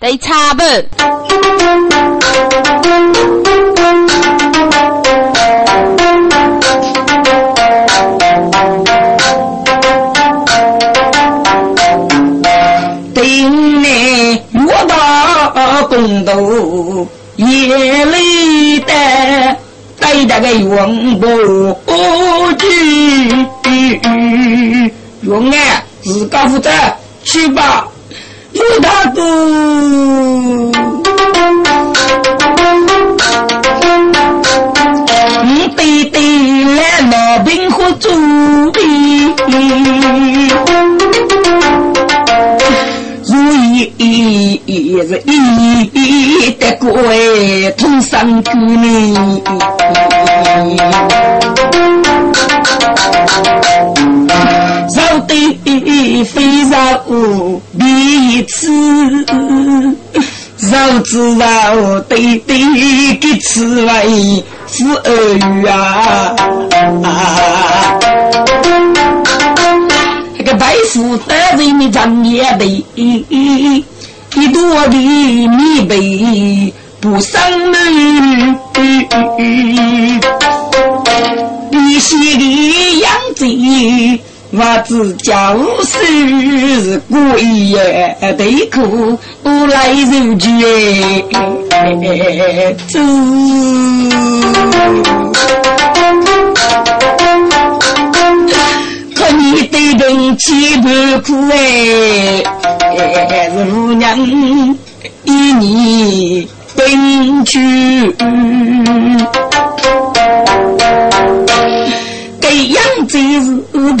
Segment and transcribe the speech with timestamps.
[0.00, 0.62] 得查不？
[13.14, 16.32] 定内我到公道
[17.36, 18.94] 夜里的
[19.98, 21.26] 带着个永不
[22.56, 24.00] 惧，
[25.20, 26.70] 永安自家负责
[27.22, 27.86] 去吧。
[29.00, 29.22] 有大哥，
[35.42, 36.20] 你对对
[36.76, 38.10] 来老兵和主
[38.72, 39.34] 兵，
[43.24, 43.90] 如意
[45.08, 48.50] 是一的鬼同上去
[55.40, 55.58] 呢。
[55.64, 56.34] 绕得非
[56.68, 56.74] 绕
[57.78, 58.70] 彼此，
[60.58, 66.34] 绕子绕对对给刺猬负儿女啊！
[70.36, 78.58] 那个白富得人的长也背，一朵的米背不上门。
[81.72, 83.46] 你心里养子，
[84.52, 87.76] 我只教是故意
[88.36, 89.16] 对苦
[89.66, 91.24] 来受罪，
[92.88, 92.98] 走。
[99.14, 100.88] 可你对人气不
[101.20, 102.42] 苦哎，
[103.54, 104.18] 是娘
[105.24, 107.60] 一你奔去。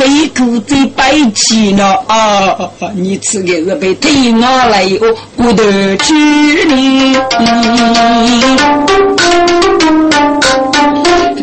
[0.00, 2.56] 被苦在摆起了啊！
[2.94, 7.12] 你吃的是被推拿来哦，我的去你。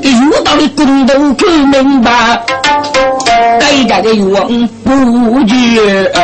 [0.01, 0.09] 遇
[0.43, 2.43] 到的公道可明白，
[3.59, 5.55] 该家的冤不绝。
[5.55, 6.19] 冤啊！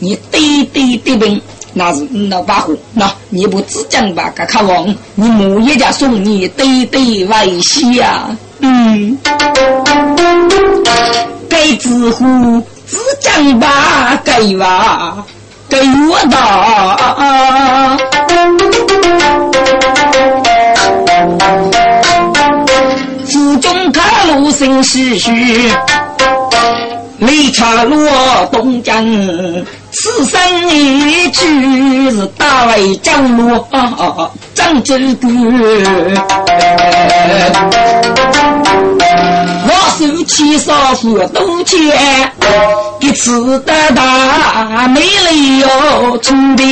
[0.00, 1.40] 你对对对对。
[1.78, 4.32] 那是老把火，那你不只讲吧？
[4.34, 9.18] 个看望你母一家送你对对外息呀，嗯，
[11.50, 15.22] 该知乎只讲吧，该哇
[15.68, 16.36] 该我的，
[23.26, 25.70] 府中看路生唏嘘。
[27.18, 29.02] 雷茶落东江，
[29.90, 30.38] 此生
[30.68, 33.66] 一去是大为江落
[34.54, 35.34] 漳州关。
[39.68, 42.30] 我手起少妇多钱，
[43.00, 45.00] 一次得大美
[45.30, 46.62] 丽哟，春的。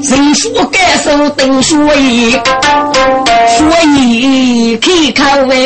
[0.00, 2.30] 人说感受等说以，
[3.56, 5.56] 所以开口万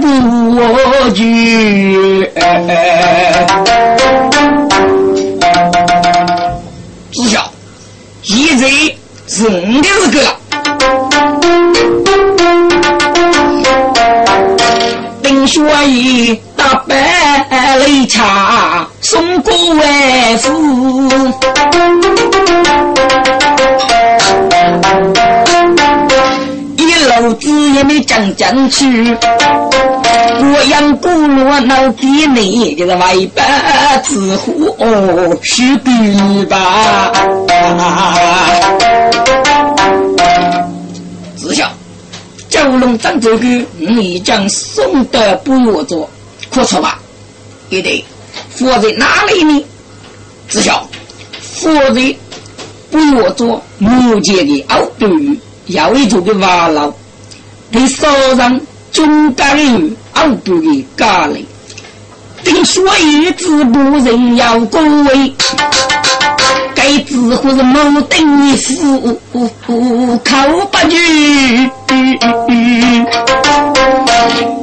[0.00, 2.30] 不拒。
[7.12, 7.52] 知晓，
[8.22, 8.66] 现在
[9.28, 10.36] 是你的日子了。
[15.22, 20.50] 等说以大白擂茶送过外父。
[28.14, 28.86] 也没讲讲去，
[30.40, 37.10] 我养古罗脑给你，这个外八子虎哦，是对吧？
[41.36, 41.68] 子孝，
[42.48, 43.46] 九龙长这个
[43.78, 46.08] 你将送的不我做，
[46.50, 47.00] 可错吧？
[47.68, 48.04] 也得
[48.50, 49.64] 佛在哪里呢？
[50.48, 50.86] 子孝，
[51.40, 52.16] 佛在
[52.90, 55.08] 不我做木结的奥对
[55.66, 56.92] 要一做的瓦老。
[57.74, 58.60] 被烧上
[58.92, 61.44] 中间人二不的家里，
[62.44, 65.34] 听说一子不人要过位，
[66.72, 70.30] 该子或是某等一夫口
[70.70, 70.96] 不句，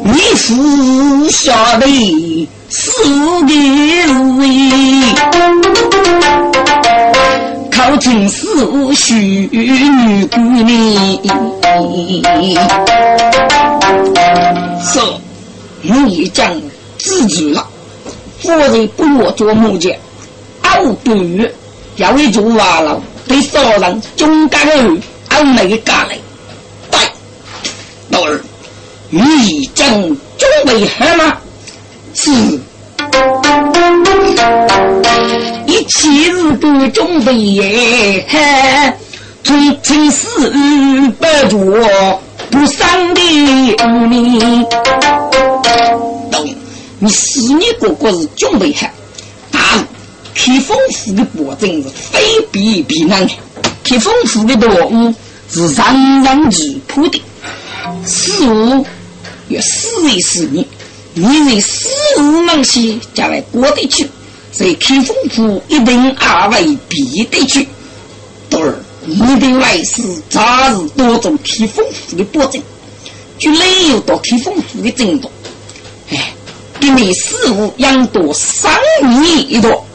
[0.06, 3.04] 你夫晓得是
[3.42, 3.54] 个
[7.82, 7.92] 为。
[7.92, 8.46] 考进士
[8.96, 11.20] 须女姑娘，
[14.84, 15.20] 说
[15.82, 16.62] 你将
[17.00, 17.68] 自己了，
[18.40, 19.92] 夫人不我做木匠，
[20.62, 21.52] 二对月
[21.96, 26.16] 要一座瓦楼，对少人中间人，俺没个干来，
[26.92, 27.00] 对，
[28.10, 28.40] 老儿，
[29.10, 29.90] 你将
[30.38, 31.36] 准备好吗？
[32.14, 32.32] 是。
[35.72, 38.98] 一起日不准备耶，
[39.42, 40.28] 从青史
[41.18, 44.66] 不着不伤的你。
[46.30, 46.56] 懂？
[47.00, 48.86] 你四年哥哥是准备好，
[49.50, 49.88] 但
[50.36, 52.20] 开封府的保证是非
[52.52, 53.32] 比避难的。
[53.82, 55.16] 开封府的队伍
[55.50, 57.22] 是人人惧怕的，
[58.06, 58.86] 事务
[59.48, 60.68] 要死一死你，
[61.14, 64.10] 你在事务门前将来过得去，
[64.52, 67.68] 在开封府一定二位必得去。
[68.52, 68.76] 儿，
[69.06, 72.62] 你的来世早日多做开封府的保证，
[73.38, 75.32] 就没有到开封府的程度。
[76.12, 76.34] 哎，
[76.80, 79.86] 给你事务养多三年一多。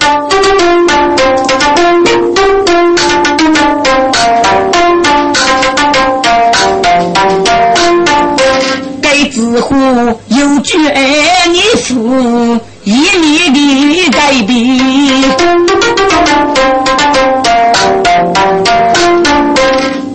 [9.36, 9.74] 似乎
[10.28, 14.56] 有句爱你父一面的改变，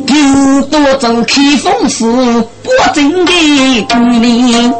[0.08, 0.12] 就
[0.70, 3.32] 多走开封府不正的
[3.90, 4.74] 姑娘，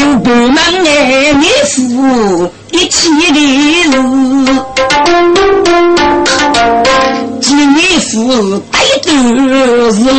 [0.18, 3.38] 不能爱你父一起的
[3.84, 3.86] 日。
[7.40, 8.18] 几年是
[8.72, 8.74] 带
[9.04, 9.12] 头
[9.92, 10.18] 是楼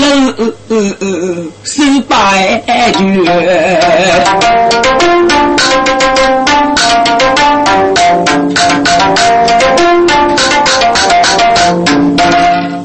[1.78, 2.34] 十八
[2.66, 2.74] 卷，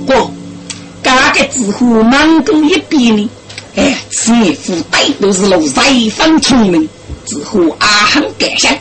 [0.06, 0.30] 过
[1.02, 3.30] 刚个之后忙过一边呢，
[3.76, 5.82] 哎，此年副带都是路在
[6.14, 6.86] 方聪明，
[7.24, 8.78] 之后阿很感谢，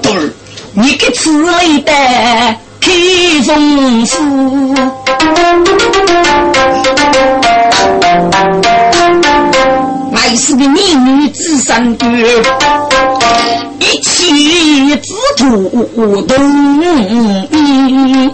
[0.00, 0.30] 对儿，
[0.74, 1.92] 你给此类的。
[2.86, 2.92] 开
[3.42, 4.14] 封府，
[10.12, 12.06] 乃是个美女子三个，
[13.80, 16.80] 一气之徒动
[17.50, 18.30] 意，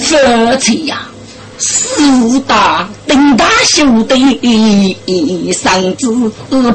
[0.00, 0.16] 夫
[0.58, 1.02] 妻呀。
[1.58, 6.12] 四大登大兄弟，三子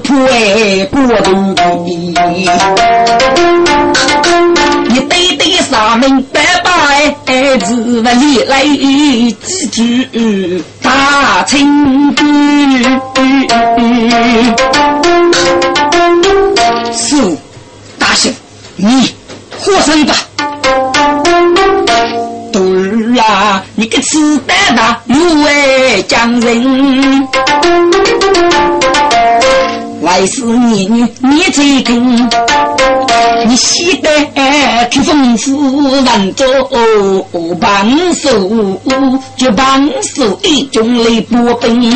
[0.04, 1.56] 破爱过度，
[4.94, 8.14] 你对对上门拜拜，儿子来
[8.48, 12.24] 来几句大情歌。
[16.94, 17.38] 四
[17.98, 18.34] 大兄，
[18.76, 19.14] 你
[19.60, 20.14] 活生吧。
[23.16, 27.28] 呀，你个痴蛋蛋，有为将人，
[30.02, 32.30] 为是你你最听，
[33.46, 34.10] 你喜得
[34.90, 36.48] 去丰富人做
[37.60, 38.30] 帮手，
[39.38, 41.92] 就帮手一种来波兵，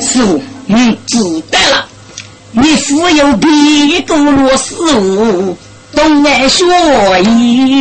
[0.00, 0.18] 是
[0.66, 1.18] 你知
[1.50, 1.86] 道了，
[2.52, 5.56] 你富有比多罗斯务。
[5.94, 6.64] 东来学
[7.22, 7.80] 艺，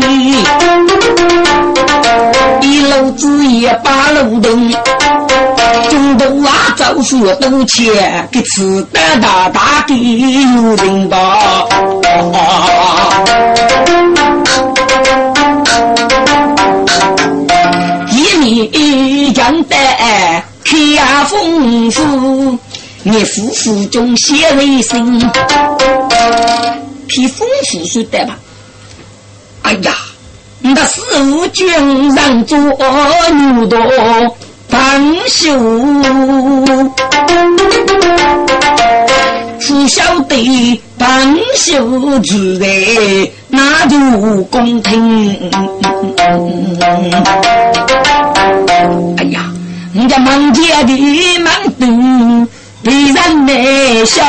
[2.61, 4.73] 一路子也八路灯，
[5.89, 11.67] 中途啊走私都钱，给吃的大大的有人吧。
[18.09, 19.75] 一米江的
[20.63, 22.57] 开丰富，
[23.03, 25.19] 你夫妇中写为生。
[27.07, 28.37] 披风服是的吧？
[29.61, 29.93] 哎呀，
[30.59, 33.79] 那四五军人做牛多
[34.69, 34.79] 当
[35.27, 35.53] 休，
[39.59, 42.65] 不晓得帮秀自在
[43.47, 45.51] 那就公平。
[49.17, 49.51] 哎呀，
[49.93, 52.47] 人家满街的满灯
[52.83, 54.23] 被人来笑。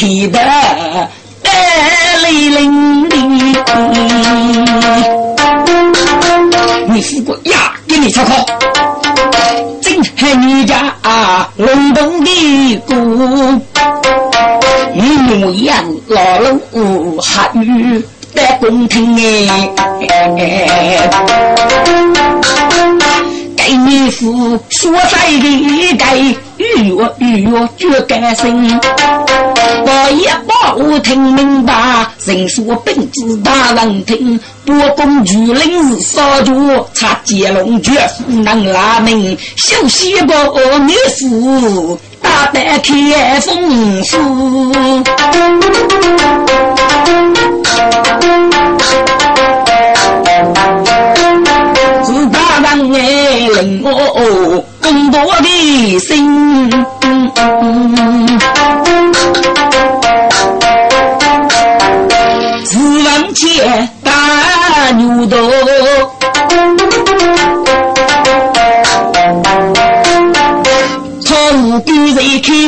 [0.00, 0.40] 证开
[1.42, 1.52] 得
[2.22, 3.20] 泪淋漓，
[6.88, 8.46] 你富过呀，给你参考。
[10.38, 10.94] 你家
[11.56, 12.94] 隆冬的鼓，
[14.94, 16.58] 木样老楼
[17.20, 18.02] 下雨
[18.34, 21.10] 在宫廷哎，
[23.54, 26.34] 给你父说在的该雨
[26.88, 28.80] 哟雨哟绝甘心。
[31.10, 37.90] 听明白，人说本子大人听，不公举令是少主，插接龙绝
[38.28, 40.32] 能拉命，休息不
[40.78, 41.26] 没事，
[42.22, 45.02] 大胆开封府。
[52.06, 56.70] 是大人哎，令我更多的心。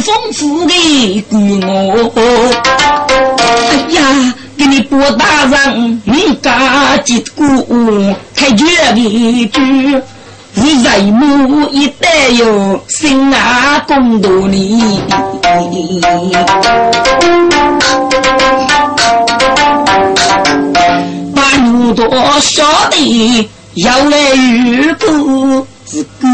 [0.02, 2.12] 在开封府的官我。
[3.38, 7.46] 哎呀，给你拨大人，你家结果
[8.34, 9.60] 太绝的主，
[10.56, 15.00] 是人母一代哟，心啊公道你。
[21.94, 22.08] 多
[22.40, 26.26] 少的要来预估，是孤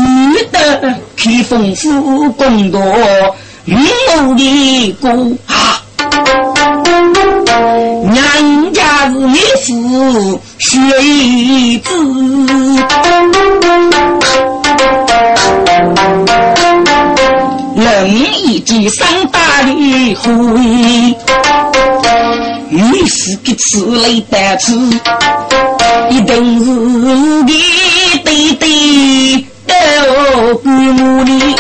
[0.53, 2.71] 的开封府公
[3.71, 3.77] 道，
[4.17, 5.09] 我的哥
[5.47, 5.53] 啊，
[8.11, 10.79] 娘家是你父学
[11.81, 11.89] 子，
[17.77, 17.87] 人
[18.45, 20.27] 已经上大的会。
[22.71, 24.79] 你是个吃雷单子，
[26.11, 26.35] 一定
[26.65, 26.71] 是
[27.45, 27.53] 你
[28.25, 28.67] 对对
[29.67, 29.75] 的
[30.63, 31.57] 姑母哩。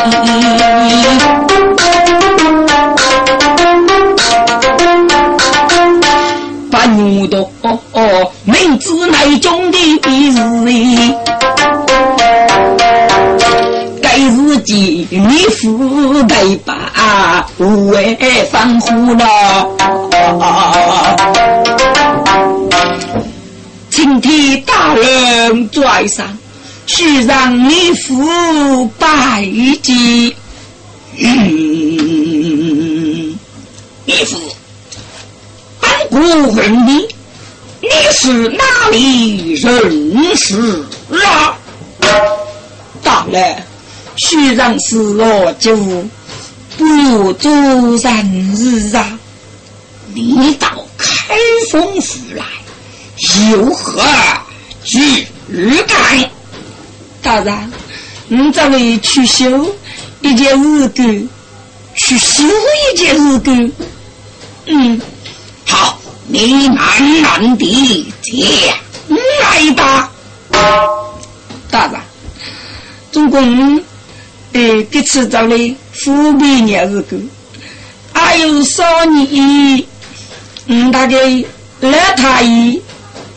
[6.78, 10.08] 把牛刀哦哦，明知内中的是
[14.00, 15.18] 该是几你
[15.56, 18.16] 父辈把无为
[18.52, 19.66] 防护了。
[23.90, 26.38] 请替大人拽上，
[26.86, 29.44] 须让你父拜
[29.82, 30.36] 祭。
[31.20, 33.36] 嗯，
[34.04, 34.38] 你父，
[36.10, 36.18] 我
[36.54, 37.06] 问你，
[37.80, 41.58] 你是哪里人士啊？
[43.02, 43.62] 大人，
[44.16, 45.76] 虽然是我舅，
[46.76, 49.18] 不如做人日啊。
[50.14, 51.36] 你到开
[51.70, 52.44] 封府来，
[53.50, 54.02] 有何
[54.82, 55.26] 举
[55.86, 56.30] 干？
[57.22, 57.72] 大人，
[58.28, 59.74] 你这里去修
[60.22, 61.28] 一件日干，
[61.94, 63.72] 去修一件日干。
[64.66, 65.00] 嗯，
[66.40, 70.12] 你慢慢的讲来吧。
[71.68, 72.00] 大人，
[73.10, 73.82] 总共
[74.52, 77.20] 呃，这次这里府里年日干，
[78.12, 79.84] 还有少年。
[80.66, 81.16] 嗯，大概
[81.80, 82.80] 老太爷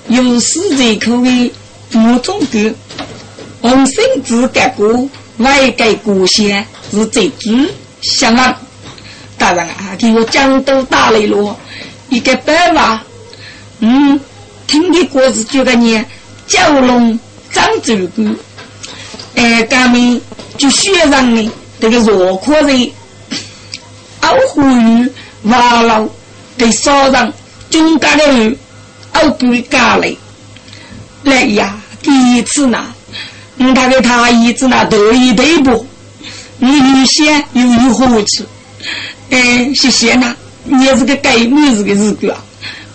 [0.08, 1.51] 有四这口的
[1.93, 2.75] 木种的，
[3.62, 7.50] 红绳子改过，外改过线是最主
[8.01, 8.55] 相安。
[9.39, 11.58] 大人啊，给我讲都打雷了，
[12.12, 13.03] 一个办法。
[13.80, 14.20] 嗯，
[14.68, 16.06] 听的故事就个念
[16.48, 18.24] 蛟龙长走过，
[19.36, 20.22] 哎，咱们
[20.58, 22.91] 就学上呢，这个弱科人，
[24.20, 25.12] 熬虎鱼
[25.44, 26.08] 挖老。
[26.58, 27.34] 给少人
[27.72, 28.56] 中间的人，
[29.13, 30.18] 我不干了。
[31.24, 32.94] 来呀，第一次呢，
[33.58, 35.88] 嗯，他给他一直那得意对不？
[36.60, 38.46] 你先又有火气，
[39.32, 42.44] 哎，谢谢呐，你是个改名字的日子啊，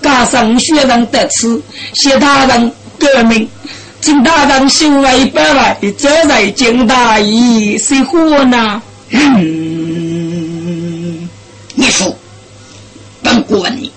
[0.03, 1.61] 加上学生得吃，
[1.95, 3.49] 谢大人革命，
[4.01, 8.81] 请大人修来一百万，这才敬大义，谁活呢？
[9.11, 9.39] 嗯，
[11.75, 12.17] 你说。
[13.23, 13.91] 本国问你，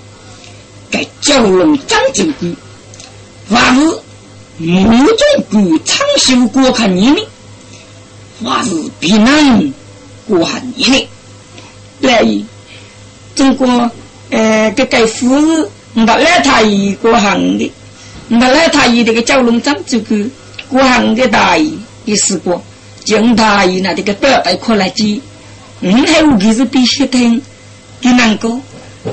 [0.90, 2.56] 该蛟龙张九官，
[3.52, 3.82] 还是
[4.58, 5.18] 木种
[5.52, 7.22] 官长修过看你呢？
[8.44, 9.72] 还是避难
[10.28, 11.08] 国汉年呢？
[12.02, 12.24] 来，
[13.40, 13.90] 中国
[14.32, 17.72] 呃，这个富是那来他一国汉的，
[18.28, 20.30] 那来他一这个蛟龙张九官
[20.68, 21.72] 国汉的大爷
[22.04, 22.62] 也是过，
[23.06, 25.22] 蒋大爷那这个八百块来接，
[25.80, 27.42] 嗯，还有就是必须听，
[28.02, 28.60] 给难过。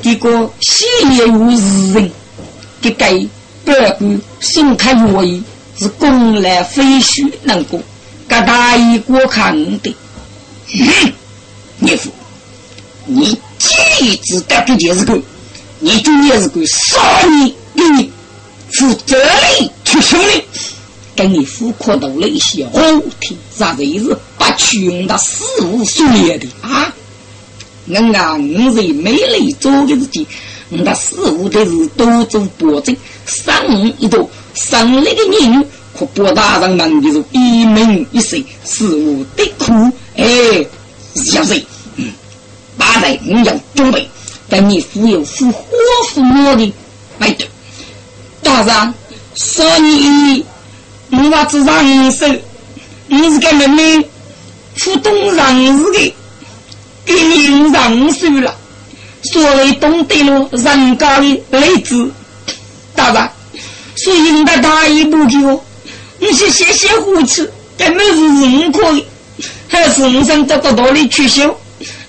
[0.02, 2.11] 这个喜业无日人，
[2.83, 2.97] 这个
[3.64, 5.40] 百官心开愿意，
[5.78, 7.80] 是公来非虚能过，
[8.28, 9.95] 各大一国看的。
[10.75, 11.12] 嗯，
[11.78, 12.11] 你父，
[13.04, 13.38] 你
[13.99, 15.21] 既知道这件事个，
[15.80, 18.11] 你就也是个少年，给你
[18.73, 20.42] 负责任出兄弟，
[21.14, 22.80] 给你父可到了一些后
[23.21, 24.18] 天，啥子意思？
[24.38, 26.95] 把穷的死无所言的啊！
[27.88, 30.26] 我啊，五岁没来做的自己，
[30.71, 35.64] 我的师傅都是多做保证，生一朵生来的人，
[35.99, 39.73] 可博大人们就是一门一生，师傅的苦，
[40.16, 40.66] 哎，
[41.14, 41.64] 小岁，嗯，
[42.76, 44.09] 八代我要准备，
[44.49, 45.68] 等你富有富活
[46.11, 46.73] 富我的，
[47.18, 47.49] 哎对，
[48.42, 48.95] 大人，
[49.35, 50.45] 说你，
[51.09, 52.26] 你娃子让手，
[53.09, 54.09] 你是个妹妹，
[54.85, 56.14] 不懂让事的。
[57.04, 58.52] 给你让手了，
[59.23, 62.11] 所谓懂得了人家的例子，
[62.97, 63.30] 大人，
[63.95, 65.16] 所以应该大一步
[65.47, 65.61] 哦。
[66.18, 69.06] 你是谢谢胡吃，根本是认可的，
[69.68, 71.56] 还是我想找到道理去修，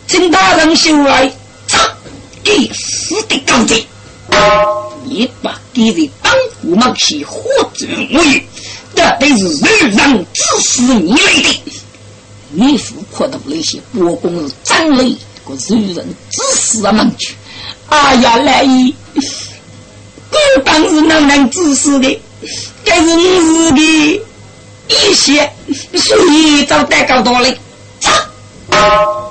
[0.08, 1.30] 请大人修来，
[1.68, 1.78] 操，
[2.44, 3.86] 给死的高贼！
[5.04, 7.42] 你把给人当虎毛去活
[7.74, 8.44] 着我与，
[8.96, 11.62] 这都是人人指使你来的。
[12.52, 17.36] 你父看到那些国公是长了一个女人，指使啊门去。
[17.90, 22.20] 哎呀，来意，我当时哪能指使的？
[22.86, 24.22] 但是你是的
[24.88, 25.52] 一些，
[25.98, 27.58] 所以找得高多嘞。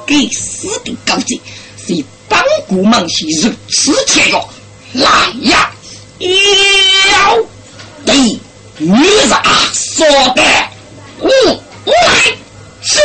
[0.07, 1.41] 给死的高贼，
[1.87, 4.45] 是帮国忙些如此铁个，
[4.93, 5.09] 来
[5.43, 5.71] 呀！
[6.19, 7.37] 要
[8.05, 8.15] 对
[8.79, 9.29] 女人
[9.73, 10.43] 说的，
[11.19, 11.29] 我
[11.85, 12.37] 我来。
[12.83, 13.00] 是，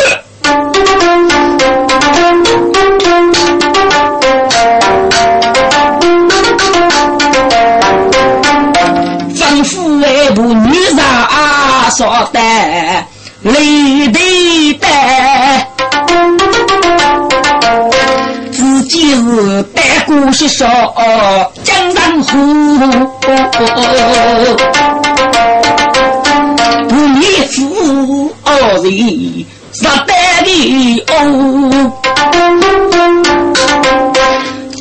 [9.35, 12.39] 吩咐外部女啊，说的
[13.43, 14.19] 累的，
[19.31, 20.67] 自己是带过些说
[21.63, 22.31] 江山虎，
[26.89, 28.51] 不迷夫二
[28.83, 29.45] 人。
[29.73, 31.91] 十代的哦，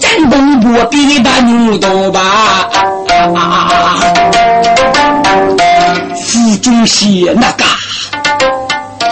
[0.01, 2.19] 真东不比把牛多吧？
[6.17, 7.65] 府中写那个，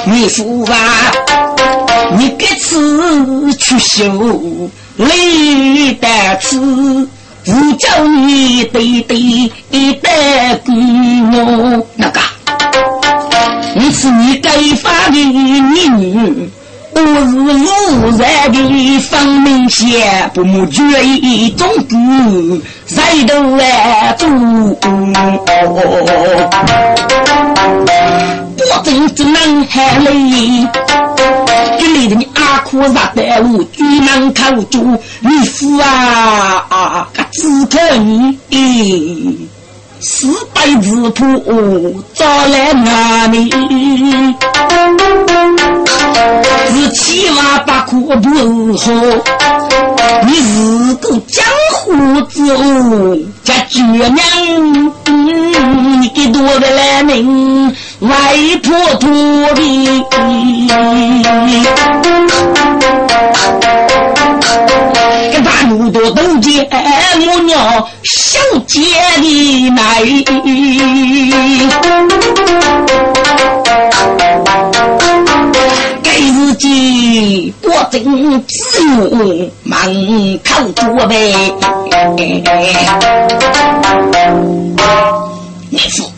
[0.05, 0.75] 你父啊，
[2.17, 4.05] 你这次去修
[4.99, 6.09] 累得
[6.41, 6.59] 次，
[7.47, 10.09] 我叫你对对得
[10.65, 10.73] 给
[11.33, 12.21] 我那个。
[13.75, 14.51] 你是你该
[14.83, 16.51] 发的女，
[16.95, 21.97] 我是无然的方明贤，不母绝一种子，
[22.87, 24.29] 谁都来做。
[28.71, 30.67] 我真只能喊你，
[31.79, 32.28] 这里的你
[32.69, 39.49] 苦啥的我只能靠住你父啊啊，只可你。
[40.01, 43.51] 四百字谱找来哪里？
[46.71, 48.93] 是七万八苦不好。
[50.27, 58.11] 你是个江湖之物，叫绝娘，你给多的来命，外
[58.63, 59.09] 婆多
[59.55, 59.61] 的。
[65.33, 68.81] 给大路多都见我娘小姐
[69.21, 70.25] 的美，
[77.19, 81.13] 己保证自由门口做呗。
[85.71, 86.11] 你说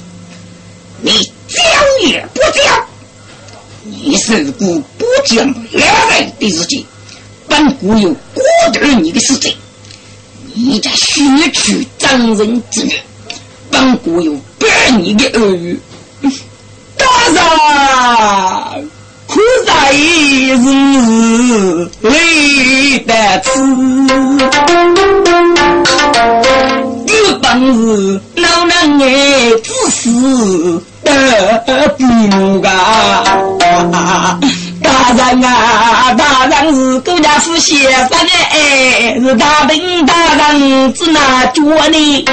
[1.01, 1.11] 你
[1.49, 1.61] 讲
[2.03, 2.85] 也不讲，
[3.85, 5.37] 你是不不讲
[5.73, 6.85] 两人的事情。
[7.49, 9.57] 本国有过得你的事情，
[10.55, 12.93] 你在学取长人之女，
[13.71, 15.81] 本国有百你的儿女。
[16.97, 17.07] 大
[18.77, 18.91] 人，
[19.31, 23.15] 可在是累得
[23.45, 23.49] 死，
[27.07, 29.05] 有本事老能爱
[29.63, 31.09] 自私的
[31.97, 32.69] 比我个。
[34.83, 42.25] 大人啊，大人是国家府写发的哎，是大兵大人只拿脚呢。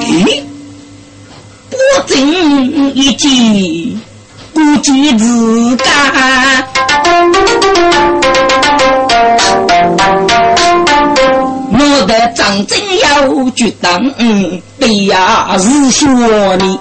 [0.00, 0.42] 咦，
[1.86, 3.98] 不正一计，
[4.52, 5.84] 估计自家。
[11.70, 14.10] 我的长针要决当，
[14.78, 16.80] 对呀，是说你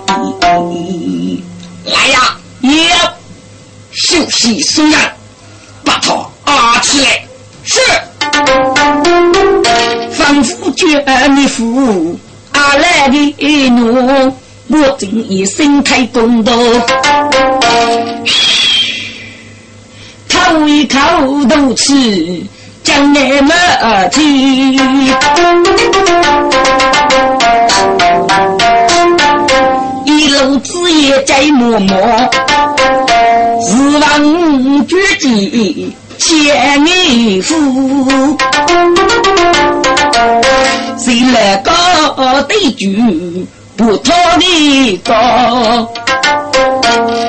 [1.85, 3.13] 来呀，要
[3.91, 4.99] 休息收养，
[5.83, 6.15] 把他
[6.45, 7.25] 拉起来。
[7.63, 7.79] 是，
[10.11, 12.19] 吩咐卷你父
[12.51, 14.33] 阿来的奴，
[14.67, 16.51] 我正以身态公道。
[20.27, 20.97] 口一口
[21.49, 21.93] 都吃，
[22.83, 23.53] 将来么
[24.11, 24.23] 天？
[30.05, 31.97] 一路子也在默默，
[33.61, 38.37] 日望举剑千年夫。
[40.97, 41.71] 谁来高
[42.43, 43.47] 对局
[43.77, 45.13] 不讨你高？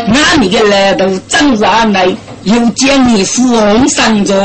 [0.07, 2.07] 俺你个来都张上来，
[2.45, 4.37] 又见你富翁上座，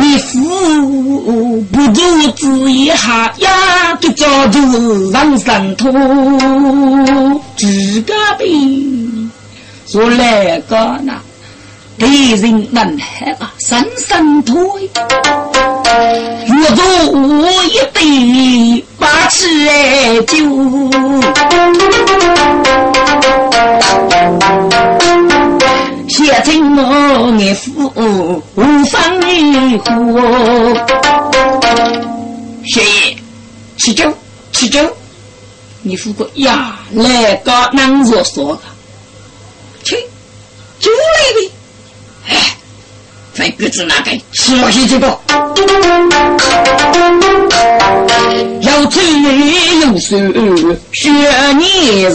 [0.00, 4.60] 你富不如子一下呀，就叫做
[5.12, 5.90] 上山土，
[7.56, 9.30] 几个兵
[9.86, 11.14] 说来个那。
[11.98, 14.56] 敌人难害啊，三三退，
[16.46, 16.82] 越做
[17.64, 19.48] 一对八尺
[20.24, 20.34] 九，
[26.08, 26.80] 写成我
[27.38, 27.92] 眼夫
[28.54, 29.26] 无方的
[29.78, 29.84] 火。
[32.64, 33.16] 谢爷，
[33.76, 34.12] 吃酒
[34.52, 34.78] 吃酒，
[35.82, 38.62] 你夫哥呀，来个难若说的，
[39.82, 39.96] 去
[40.78, 41.50] 酒来呗。
[43.40, 45.18] 在各自那个吃了些这个，
[48.60, 49.00] 要吃
[49.80, 50.18] 有手
[50.92, 51.10] 学
[51.56, 52.14] 年日，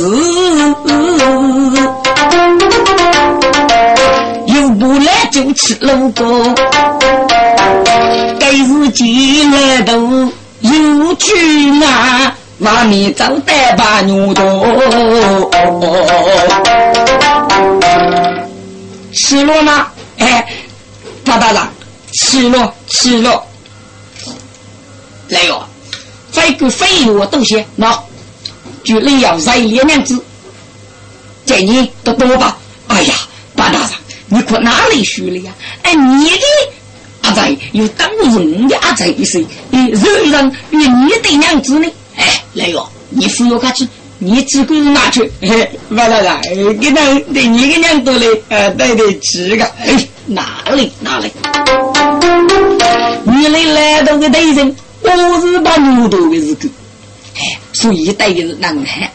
[4.46, 6.54] 有不来就吃卤锅，
[8.40, 11.34] 该是进来都有去
[11.80, 12.32] 哪？
[12.60, 15.50] 妈咪早带把牛多，
[19.12, 19.88] 吃了吗？
[20.20, 20.46] 哎。
[21.26, 21.74] 大大长，
[22.14, 23.44] 吃了吃了，
[25.30, 25.68] 来哟！
[26.32, 28.00] 这个费用都些，那
[28.84, 30.24] 就你要再两两子，
[31.46, 32.58] 这你都多吧？
[32.88, 33.16] 哎呀，
[33.56, 33.92] 八大长，
[34.28, 35.52] 你可哪里学了呀？
[35.82, 36.38] 哎，你的
[37.22, 41.92] 阿仔有当人的阿仔一些，你人人与你的娘子呢？
[42.16, 43.88] 哎，来哟，你扶我过去，
[44.20, 45.32] 你只管拿去。
[45.90, 46.42] 八大长，
[46.80, 50.08] 给那对你个娘多嘞，呃，对对，吃个，哎。
[50.28, 51.32] 哪里哪里？
[53.24, 56.68] 你来来到个对人，我是把牛头的是个，
[57.36, 59.12] 哎，所以带的是男孩。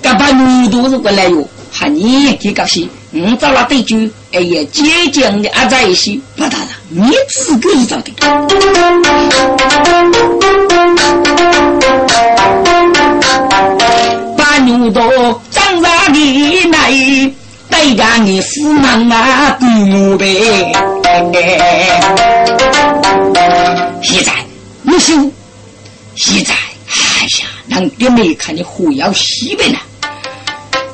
[0.00, 2.88] 干把牛头是过来哟，喊你也高兴。
[3.12, 3.96] 我找了对酒，
[4.32, 8.10] 哎呀，坚强的阿在一起，不打了，你自个是找的。
[14.36, 17.32] 把牛头长大的来。
[17.70, 20.72] 再让你父忙啊，不母呗！
[24.02, 24.32] 现在
[24.82, 25.14] 你说，
[26.16, 29.78] 现在哎呀，让爹没看你活要死呗呢？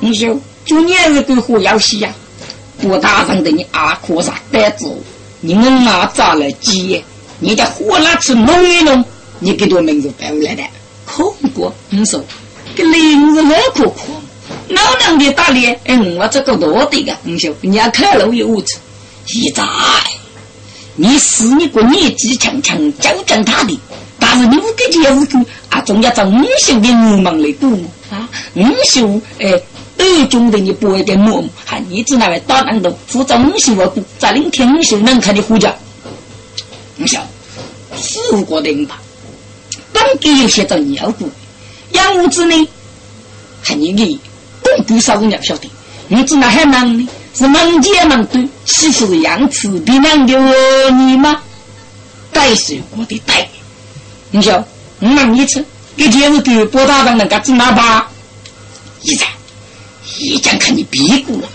[0.01, 2.13] 你说，就你儿子活要死呀？
[2.83, 4.95] 我大人的你阿哥啥呆子？
[5.41, 7.03] 你们哪咋来接？
[7.39, 9.05] 你的活哪去弄一弄？
[9.39, 10.63] 你给多名字带回来的？
[11.07, 12.23] 可不，你说，
[12.77, 14.03] 这林子那可可。
[14.69, 18.79] 老娘的打脸，哎，我这个多的个，你说，你要开路有五次，
[19.27, 19.63] 现在
[20.97, 23.79] 你是你个年纪强强纠正他的，
[24.19, 29.61] 但是你五个节日个啊，总要找五秀的流氓来赌啊，五秀哎，
[29.99, 35.77] 二中的你不会给摸，还你只那位打人头，负责五秀我赌，在领天五秀能看的呼叫，
[36.99, 37.19] 五秀
[37.95, 38.99] 四五个人吧，
[39.93, 41.29] 本给有些做尿股，
[41.93, 42.69] 养五子呢，
[43.63, 44.19] 还你给。
[44.77, 45.71] 公狗啥子鸟晓得？
[46.09, 47.09] 你知那还忙呢？
[47.35, 51.41] 是忙姐忙多，岂是样子比难的你吗？
[52.33, 53.49] 带水我的带，
[54.31, 54.65] 你说
[55.01, 55.65] 我问你次，
[55.97, 58.09] 给电视给波大人那个子哪把？
[59.03, 59.27] 一在，
[60.19, 61.49] 一讲看你屁股了。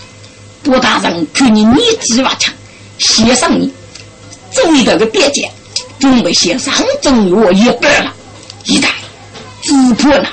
[0.62, 2.52] 波大人看你年纪娃强，
[2.98, 3.72] 先上你，
[4.52, 5.50] 注意到个边界，
[5.98, 8.12] 准备先上中药一半了。
[8.64, 8.88] 一在，
[9.62, 10.28] 只破了。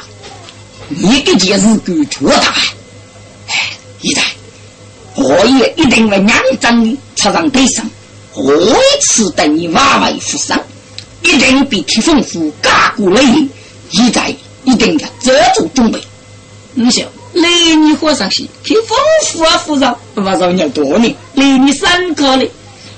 [0.90, 2.54] 你个件事够绝大，
[4.08, 4.22] 一代，
[5.16, 6.30] 我也一定会让
[6.62, 7.86] 张的插上对上，
[8.36, 10.58] 我一次等你娃娃负伤，
[11.24, 13.22] 一定比铁凤夫加过雷，
[13.92, 16.00] 一代一定要做足准备。
[16.74, 22.50] 你说雷你和尚是铁凤夫啊夫上，不把人家多呢，雷你三个嘞，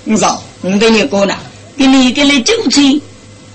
[0.04, 1.36] 你说我跟你讲呢，
[1.76, 3.02] 给你给你酒钱，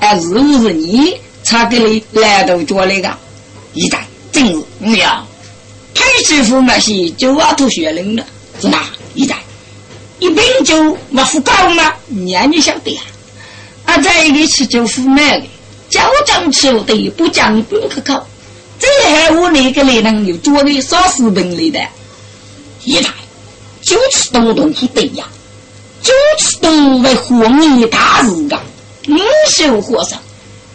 [0.00, 1.14] 哎，是不是你
[1.44, 3.16] 才给你来到家里个
[3.74, 4.04] 一代？
[4.32, 5.24] 真是你呀，
[5.94, 8.24] 太师傅那些就阿头学人了，
[8.60, 8.90] 是吧？
[9.14, 9.36] 一代
[10.18, 11.94] 一瓶酒没付高吗？
[12.06, 13.02] 你你晓得呀？
[13.86, 15.46] 啊，在一个吃酒付买的，
[15.90, 18.26] 家长吃的不讲不可靠，
[18.78, 21.80] 这还我那个来人有做的少食品类的，
[22.84, 23.10] 一代
[23.82, 25.24] 就吃东东西对呀。
[26.02, 28.62] 九尺多为和你大日啊！
[29.08, 29.16] 五
[29.50, 30.18] 秀和尚，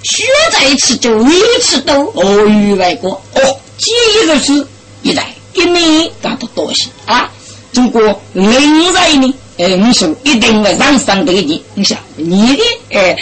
[0.01, 3.91] 学在此就一尺多，哦，与外国哦，几
[4.25, 4.67] 个字
[5.01, 7.29] 一代一年干得多些啊！
[7.71, 8.01] 中国
[8.33, 9.33] 人才呢？
[9.57, 12.63] 哎，你说一定会让上得你，你想你的
[12.97, 13.17] 哎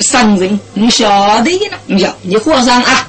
[0.00, 1.08] 上人，你晓
[1.42, 1.76] 得的呢？
[1.86, 3.08] 你想你和尚啊？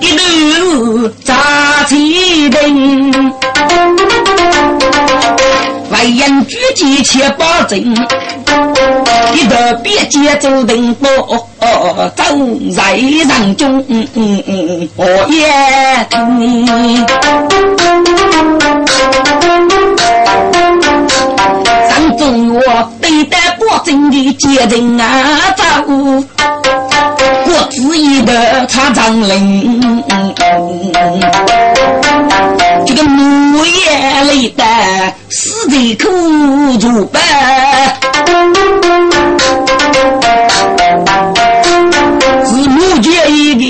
[0.00, 0.16] 一
[0.58, 3.32] 路扎起灯。
[5.90, 7.94] 为人举剑且保证，
[9.34, 11.08] 一道别节奏定波，
[12.14, 12.24] 走
[12.74, 13.84] 在人中
[14.96, 17.06] 我也听。
[21.88, 22.60] 上中我
[23.00, 25.06] 对待保证的节人啊
[25.56, 25.62] 走，
[27.46, 30.02] 我只一个插张领。
[32.84, 34.64] 这个木叶里的
[35.30, 36.08] 死的苦
[36.80, 37.20] 如白，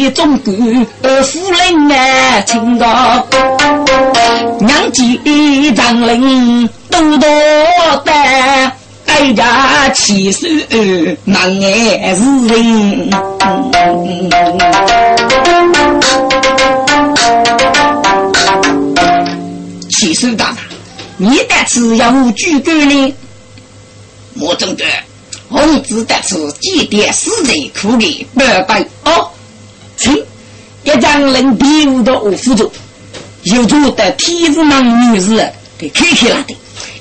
[0.03, 0.53] 一个中国
[1.23, 3.25] 夫人啊，亲家
[4.59, 7.29] 娘几张领多多
[8.05, 8.13] 的，
[9.07, 10.49] 哀家七手
[11.25, 13.11] 难挨是人。
[19.89, 20.57] 七手大，
[21.17, 23.15] 你得吃要举举呢？
[24.35, 24.85] 莫总的，
[25.49, 29.29] 红子得吃几点死人苦的拜拜哦。
[30.03, 30.13] 请
[30.83, 32.73] 一张人比武的我辅助，
[33.45, 36.57] 有做的体子忙女士给开开了的。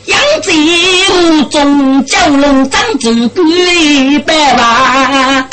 [0.06, 0.52] 扬州
[1.16, 5.50] 五中九龙漳州鬼百万，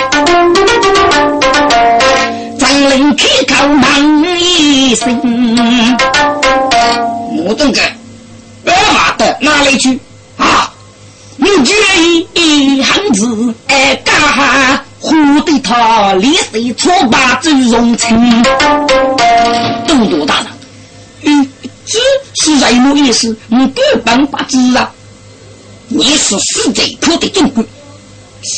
[2.59, 5.19] 张人开口忙一声。
[7.47, 7.81] 我东哥，
[8.67, 9.99] 二马的哪里去
[10.37, 10.71] 啊？
[11.39, 11.73] 你决
[12.35, 14.85] 意汉子哎干哈？
[15.09, 18.43] 胡的他脸色苍白周荣成？
[19.87, 20.47] 多多大人，
[21.23, 21.49] 嗯，
[21.87, 21.99] 这
[22.35, 23.35] 是什么意思？
[23.47, 24.91] 你不办法知啊？
[25.89, 27.65] 你是死贼破的中国，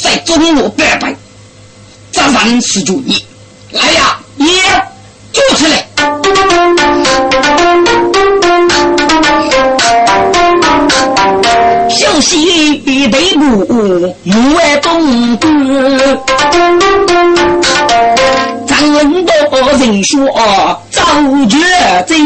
[0.03, 1.15] 在中我拜拜，
[2.11, 3.25] 这人是主你。
[3.71, 4.47] 来呀，也
[5.33, 5.89] 坐起来。
[11.91, 13.45] 小溪北部
[14.23, 15.49] 木外东哥，
[18.65, 19.33] 张文多
[19.79, 20.29] 人说
[20.91, 21.03] 赵
[21.49, 21.59] 绝
[22.07, 22.17] 真，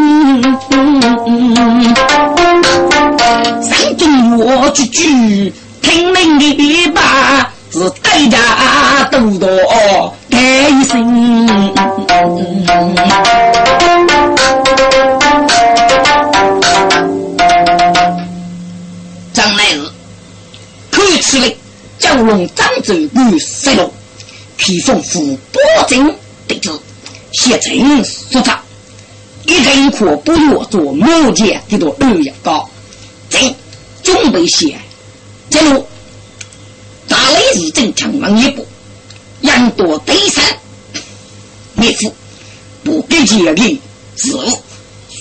[3.62, 8.38] 山中我句句听命的把，是代价
[9.11, 9.48] 多多
[10.31, 10.38] 开
[10.85, 10.94] 心。
[21.35, 21.57] 可以此令
[21.99, 23.92] 九龙漳州与石龙
[24.57, 26.14] 披风副保证
[26.47, 26.70] 得知，
[27.33, 28.62] 写成所长，
[29.44, 32.68] 一人可不要做木剑的多二月高，
[33.29, 33.55] 正
[34.03, 34.79] 准备写
[35.51, 35.85] 这路。
[37.09, 38.64] 大雷日正强往一步，
[39.40, 40.44] 杨多得山。
[41.75, 42.14] 灭夫
[42.85, 43.81] 不给结的
[44.16, 44.62] 事务，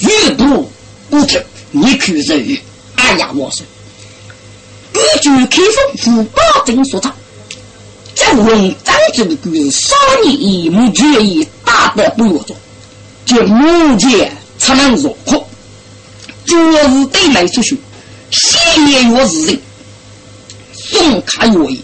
[0.02, 0.70] 越不
[1.10, 2.36] 不听，你去肉，
[2.98, 3.66] 哎呀我说。
[5.04, 7.14] 根据开封府保证所长，
[8.16, 12.56] 九龙漳州的官少年一目决意大得不要做，
[13.26, 15.46] 就目前才能入伙。
[16.46, 17.78] 昨日对来出去，
[18.32, 19.62] 先年我是人，
[20.72, 21.84] 送卡愿意。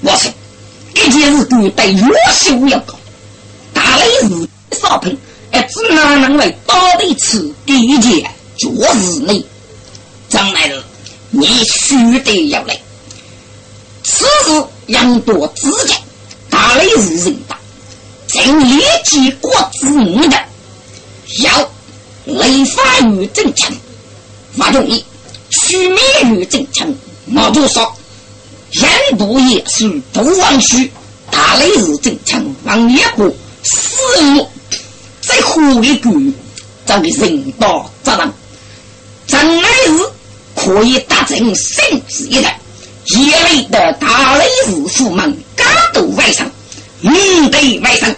[0.00, 0.32] 我说，
[0.94, 2.02] 一件事对待越
[2.34, 2.98] 秀要高，
[3.72, 5.16] 大雷是少平，
[5.52, 9.46] 哎，只哪能为到底此第一件就是你，
[10.28, 10.82] 张来了。
[11.38, 12.80] 你须得要来，
[14.02, 15.94] 此时杨多之间，
[16.48, 17.58] 大雷是人大，
[18.26, 20.44] 正立即国之五的，
[21.40, 21.70] 要
[22.24, 23.70] 雷发于正强，
[24.56, 25.04] 发容易
[25.50, 26.88] 取灭于正强，
[27.26, 27.94] 毛多少？
[28.70, 30.90] 杨多也是不枉许，
[31.30, 33.30] 大雷是正强，王一国
[33.62, 34.48] 死路，
[35.20, 36.32] 再活一句，
[36.86, 38.32] 这个人道责任，
[39.26, 39.95] 张来日。
[40.66, 42.58] 可以达成生死一代，
[43.04, 45.24] 一类的大雷日驸马
[45.54, 46.42] 高度外甥，
[47.00, 48.12] 面对外甥，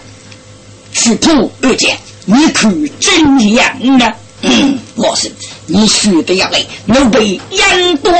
[0.91, 2.67] 去破二姐，你可
[2.99, 4.11] 怎样呢？
[4.41, 5.31] 嗯，我是
[5.67, 8.11] 你学的要来，能被杨多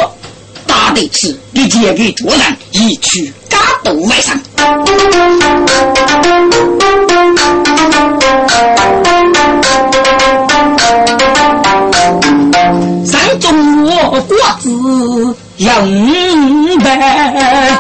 [0.68, 2.40] 打的是你借给主人，
[2.74, 4.38] 一去高度外甥。
[14.62, 14.70] 是
[15.58, 17.78] 永白。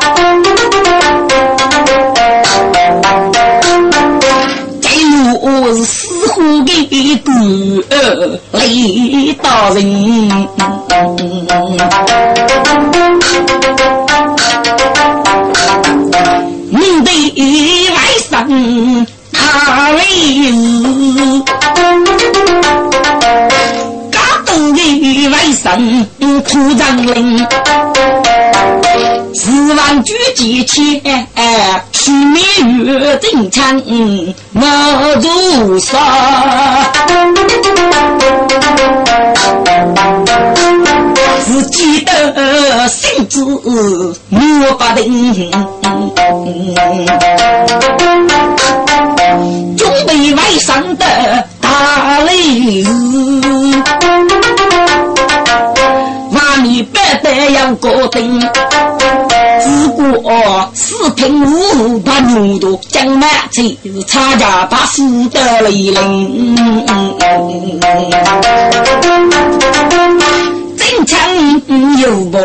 [4.81, 7.31] 这路是死虎的骨
[8.53, 9.79] 雷大人。
[16.71, 17.09] 你的
[17.93, 17.97] 外
[18.29, 21.58] 甥他来日，
[25.63, 25.77] 的外
[26.19, 27.37] 甥苦长林，
[29.33, 31.27] 十万举几千，
[31.91, 33.81] 取名月正强，
[34.53, 34.61] 我
[35.21, 35.97] 如杀。
[41.45, 45.51] 自己的身子莫不定，
[57.69, 58.41] 要过定，
[59.61, 61.45] 只过四平
[61.77, 63.61] 五把牛多将满车，
[64.07, 66.55] 差价把死的雷人。
[70.75, 71.19] 真枪
[71.99, 72.39] 有宝，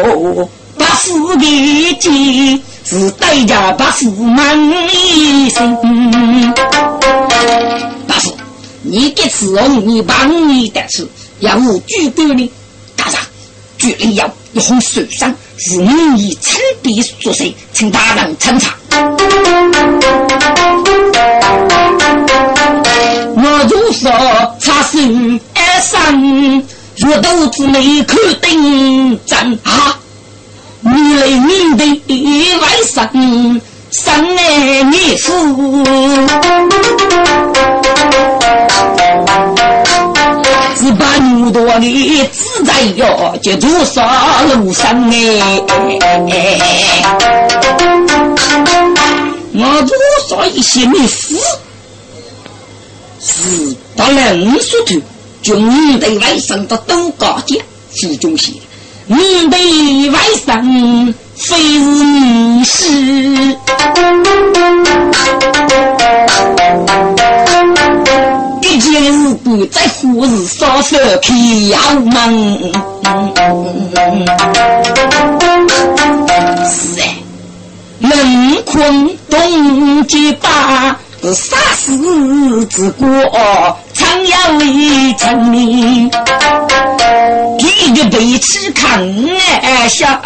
[0.76, 4.58] 把父的剑是代价把父满
[4.92, 6.52] 一生。
[8.06, 8.34] 大叔，
[8.82, 11.08] 你给伺候你帮你的事，
[11.40, 12.50] 要我举报你，
[12.94, 13.18] 大人，
[13.78, 18.76] 绝对要一红受伤，是你以称敌作祟，请大人参查。
[23.36, 24.10] 我如说
[24.60, 24.98] 他是
[25.54, 26.62] 二三。
[26.96, 29.98] 若肚子没口顶针啊，
[30.82, 31.88] 你来面对
[32.60, 35.82] 外甥，生来你父，
[40.76, 44.02] 只把牛多的自在哟，就多少
[44.54, 45.62] 路上哎，
[49.52, 49.96] 我多
[50.28, 51.36] 少一些没死，
[53.20, 55.00] 是到人说头。
[55.42, 58.58] 就你对外甥的都高见，副中心，
[59.06, 63.58] 你对外甥非是你事，
[68.64, 72.58] 一件事不在乎是少少票门。
[76.66, 77.14] 是哎，
[78.00, 80.96] 冷坤东结巴。
[81.34, 83.06] 杀死之国，
[83.94, 86.10] 常要为臣民。
[87.58, 89.00] 一个背起扛
[89.62, 90.20] 哎下，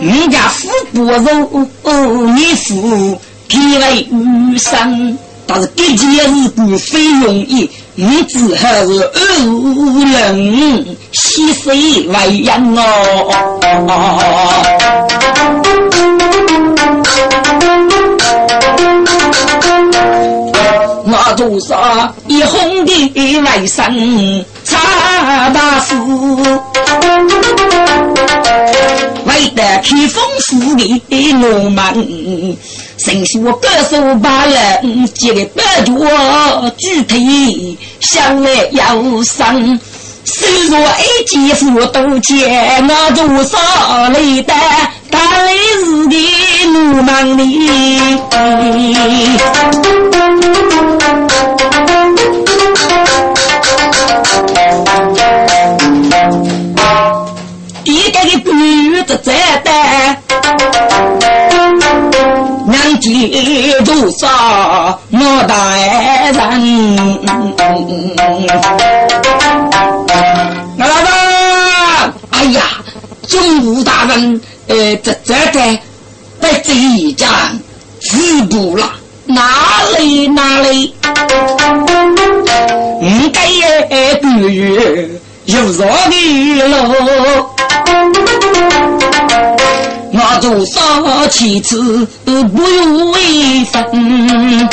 [0.00, 4.08] 人家富不如你富，皮为
[4.58, 5.18] 生。
[5.52, 6.08] 但是这件
[6.42, 9.10] 事不非容易，你只好是恶
[10.06, 11.66] 人牺牲
[12.06, 12.82] 为人哦。
[21.12, 26.38] 我多少一红的外甥查大夫，
[29.48, 32.56] 得开丰富的罗门，
[32.96, 35.92] 神书歌手把人接的白脚
[36.76, 39.80] 具体想来要生。
[40.22, 44.52] 虽说一姐夫都见，我多少累得
[45.10, 46.14] 大累日的
[46.66, 47.58] 路忙里。
[59.10, 59.32] 女子在
[59.64, 59.70] 的，
[62.68, 63.10] 娘家
[63.84, 67.04] 多少莫大人。
[70.78, 72.62] 老大，哎呀，
[73.26, 75.78] 中武大人，呃，这这的
[76.40, 77.28] 在这一仗
[78.00, 78.92] 止步了，
[79.26, 79.42] 哪
[79.98, 80.94] 里哪里？
[83.02, 84.48] 应该也不如
[85.46, 87.50] 有啥的喽？
[90.12, 94.68] 我做少妻子不用为分。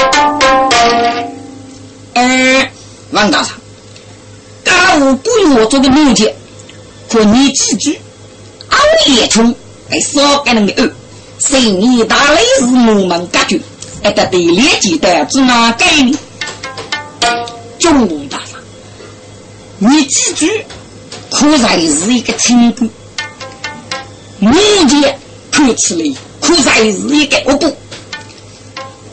[2.14, 2.72] 哎，
[3.12, 3.50] 王大人。
[4.66, 6.28] 家务不用我做个木匠，
[7.10, 8.00] 和你几句，
[8.70, 9.54] 熬夜冲
[9.90, 10.92] 来少给那个二，
[11.40, 13.62] 生意大雷是木门格局，
[14.04, 16.18] 还得对连接的只拿给你。
[17.80, 18.48] 中大人，
[19.78, 20.66] 你几句
[21.30, 22.90] 可然是一个成功，
[24.40, 24.52] 木
[24.88, 25.16] 匠
[25.52, 27.76] 看起来可然是一个恶补，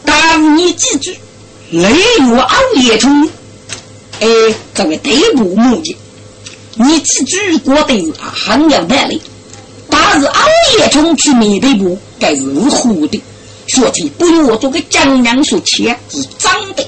[0.04, 1.10] 但是你记住
[1.70, 3.28] 雷雨熬夜冲。
[4.20, 4.26] 哎，
[4.74, 5.96] 这位对部木匠，
[6.74, 9.20] 你记住过的是很有道理，
[9.90, 10.44] 但是熬
[10.78, 13.20] 夜中去面对不，该是糊的。
[13.66, 16.86] 说起不如我做个江娘说钱是脏的，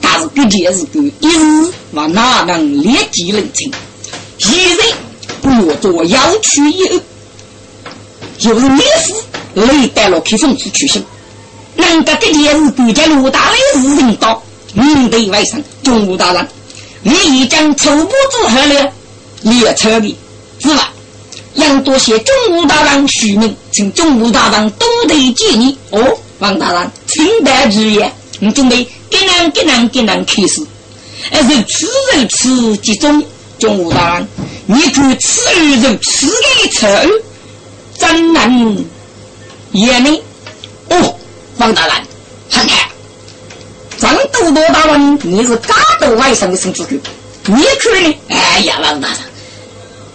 [0.00, 3.72] 但是这件事干一时往哪能立即认清？
[4.38, 4.78] 一人
[5.40, 7.00] 不如做要去一
[8.38, 9.14] 就是灭夫
[9.54, 11.04] 累带了去讽刺取信。
[11.76, 14.42] 能得这件事比较罗大雷是人道，
[14.74, 16.48] 面对外甥中武大人，
[17.02, 18.88] 你已将初步之后呢，
[19.42, 20.16] 列车的
[20.60, 20.92] 是吧？
[21.54, 25.76] 杨多谢中武大人许命，请中武大人多得建议。
[25.90, 30.62] 哦，王大人，请待之言，你准备给人给人给人开始，
[31.32, 33.24] 而是此人此集中，
[33.58, 34.28] 中武大人，
[34.66, 36.86] 你看此人此的丑，
[37.98, 38.84] 怎能
[39.72, 40.22] 也呢？
[40.90, 41.14] 哦。
[41.58, 41.92] 王大人，
[42.48, 42.88] 看看，
[43.98, 46.90] 张都多大人，你是嘎多外甥的孙子狗，
[47.46, 48.16] 你看呢？
[48.28, 49.18] 哎呀，王大人，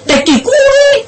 [0.08, 0.54] 得给锅
[0.96, 1.06] 里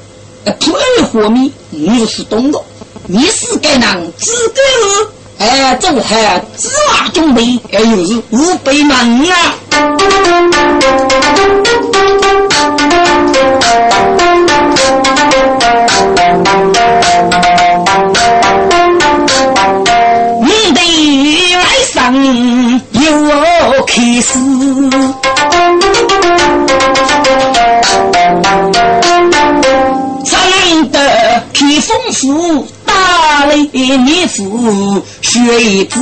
[0.60, 2.60] 不二和米，你是懂的，
[3.06, 5.08] 你是该人资格是，
[5.38, 9.54] 哎，这还芝麻准备，哎，又是五百门啊！
[22.92, 24.38] 又开始，
[30.24, 30.98] 唱得
[31.52, 36.00] 披风服，打雷你服雪子，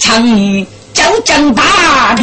[0.00, 2.22] 过你唱叫江大的。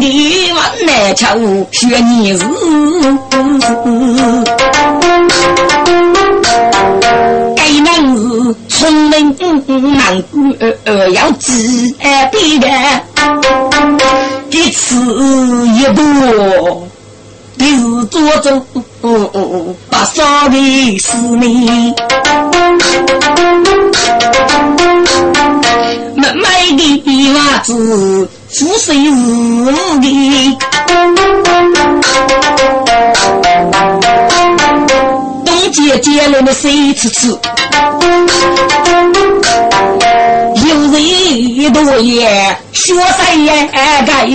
[0.00, 1.36] 你往哪瞧，
[1.72, 2.44] 学你是，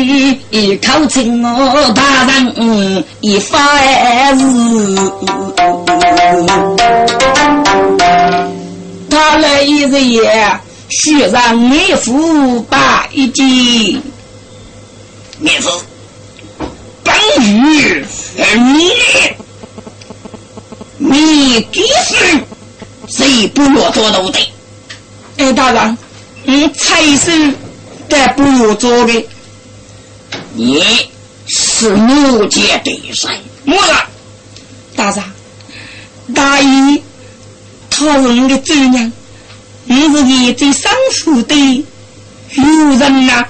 [0.01, 3.57] 一口情哦，大人一发
[4.33, 4.39] 誓。
[9.09, 10.59] 他来一日也。
[10.87, 13.99] 需让妹夫把一斤，
[15.39, 15.81] 妹夫，
[17.03, 18.05] 本鱼
[18.55, 18.91] 你，
[20.99, 22.39] 你几岁？
[23.07, 24.39] 谁不落做奴的？
[25.37, 25.97] 哎，大人，
[26.43, 27.51] 你才是
[28.07, 29.27] 在不落做的，
[30.57, 30.81] 你
[31.47, 33.29] 是奴家的谁？
[33.65, 33.93] 么子？
[34.95, 35.23] 大人，
[36.33, 37.01] 大姨，
[37.89, 39.11] 他是你的祖娘。
[39.83, 41.85] 你是你最上处的
[42.55, 42.63] 有
[42.95, 43.45] 人呐，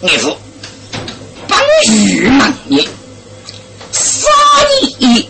[0.00, 0.38] 你说
[1.48, 1.58] 帮
[1.88, 2.88] 玉嘛你
[3.90, 4.28] 杀
[4.98, 5.28] 你，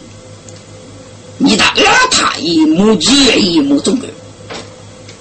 [1.39, 4.07] 你的老太一母接一母中的，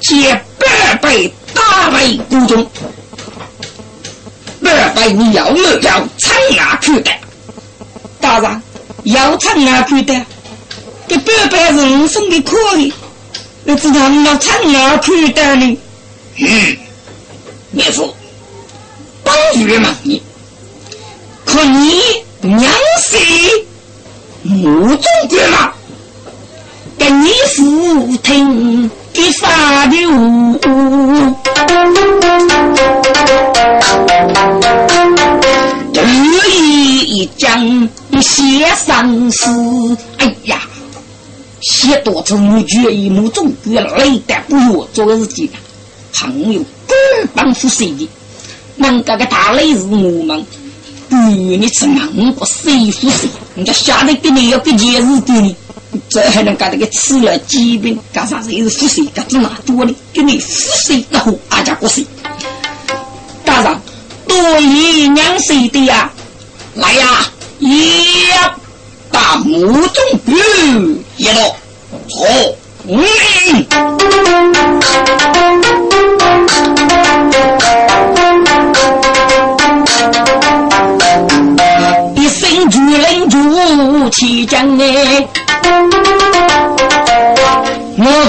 [0.02, 2.70] 借百倍大为孤中，
[4.64, 7.12] 百倍你要没要长牙去的，
[8.20, 8.62] 大人
[9.04, 10.26] 要长牙去的，
[11.08, 12.94] 给百倍人生的可以。
[13.66, 15.78] 我知道你要唱哪去的呢？
[16.38, 16.78] 嗯，
[17.74, 18.16] 岳父，
[19.24, 20.22] 帮助嘛你，
[21.46, 22.02] 可你
[22.42, 22.64] 娘
[23.00, 23.18] 是
[24.42, 25.74] 母中官嘛？
[26.98, 30.14] 跟你父听的发的话，
[35.94, 36.04] 得
[36.50, 37.90] 意一将
[38.22, 39.48] 写上诗，
[40.18, 40.62] 哎呀！
[41.62, 45.48] 写多次母绝一母中绝累得不弱，做个事情
[46.14, 48.10] 朋友根本不随的。
[48.78, 50.44] 能个个大累是我们，
[51.08, 53.30] 不你吃硬不谁服谁？
[53.56, 55.56] 人家下来给你要给钱是给你，
[56.10, 58.54] 这还能干那个吃了疾病干啥子？
[58.54, 59.06] 又是服谁？
[59.14, 59.94] 干子哪多的？
[60.14, 61.06] 给你服谁？
[61.10, 62.06] 然后阿家过谁？
[63.46, 63.82] 大人，
[64.28, 66.10] 多爷娘谁的呀？
[66.76, 67.26] 来呀！
[67.60, 68.56] 呀！
[69.12, 71.40] 大母中兵一路
[72.10, 72.26] 好，
[72.88, 73.04] 嗯，
[82.16, 85.28] 一岁领主领主起将哎，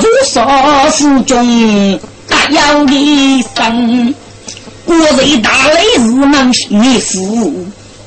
[0.00, 0.46] 做少
[0.90, 4.14] 府中大妖的生，
[4.84, 7.52] 国贼大雷日能你父，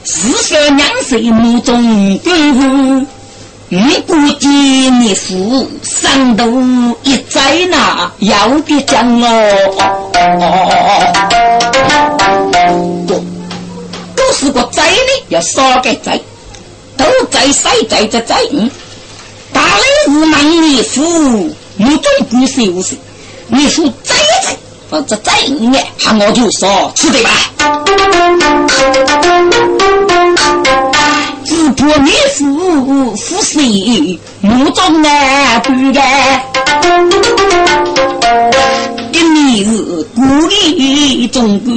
[0.03, 3.07] 四十两岁母中军。
[3.67, 6.45] 你估计你父上头
[7.03, 9.27] 一在那要的讲哦，
[13.07, 13.15] 都
[14.15, 16.19] 都是个灾呢，要少个灾，
[16.95, 18.35] 都在谁在这灾？
[19.51, 22.95] 大雷是忙你父，你总不是不是？
[23.47, 24.55] 你父灾一灾，
[24.89, 25.77] 或者灾呢？
[25.99, 27.29] 喊我就说，吃对吧？
[31.43, 36.01] 只怕你父父谁目中难断的，
[39.11, 41.73] 一你是故意中国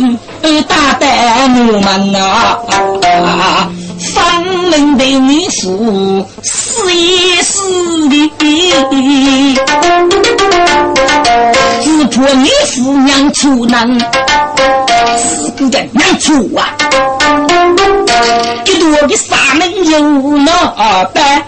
[0.62, 3.68] 打得我们啊，
[3.98, 8.30] 方能对你父死也死的，
[11.82, 13.98] 只怕你父娘出难，
[15.18, 15.50] 是？
[15.52, 16.58] 个的娘出啊。
[18.64, 19.98] 一多的沙门有
[20.38, 20.52] 那
[21.12, 21.42] 般，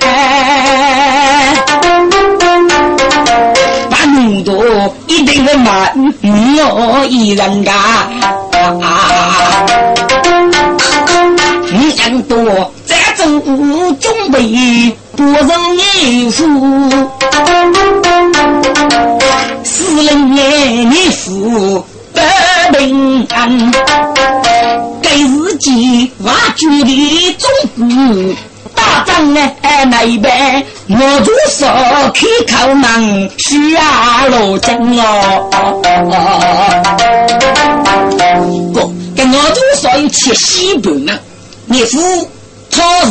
[3.90, 5.92] 把那多一定的满
[6.22, 7.74] 我一人干。
[8.52, 8.82] 你
[12.10, 13.40] 人多在中
[13.98, 16.44] 中备不容易负，
[19.62, 22.20] 四人年你负不
[22.76, 23.70] 平安。
[25.00, 28.34] 给自己挖掘的种子，
[28.74, 29.40] 打仗呢
[29.88, 31.66] 那一边，我做手
[32.12, 32.26] 开
[32.66, 33.80] 口门，需要
[34.28, 35.46] 罗针哦。
[38.74, 41.18] 哥，跟我做手有切西半呢，
[41.72, 42.28] 你夫
[42.68, 43.10] 他是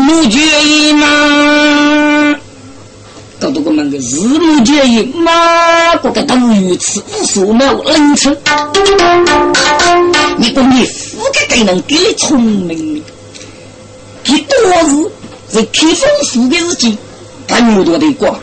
[0.00, 2.36] 木决意吗？
[3.40, 5.32] 到这个门个日木决意吗？
[6.02, 8.36] 我跟他如此无所没有冷清，
[10.36, 10.86] 你个你。
[11.16, 13.02] 我个个人给你聪明，
[14.24, 14.54] 他多
[15.50, 16.98] 是是开封府的日记，
[17.48, 18.38] 更多的过。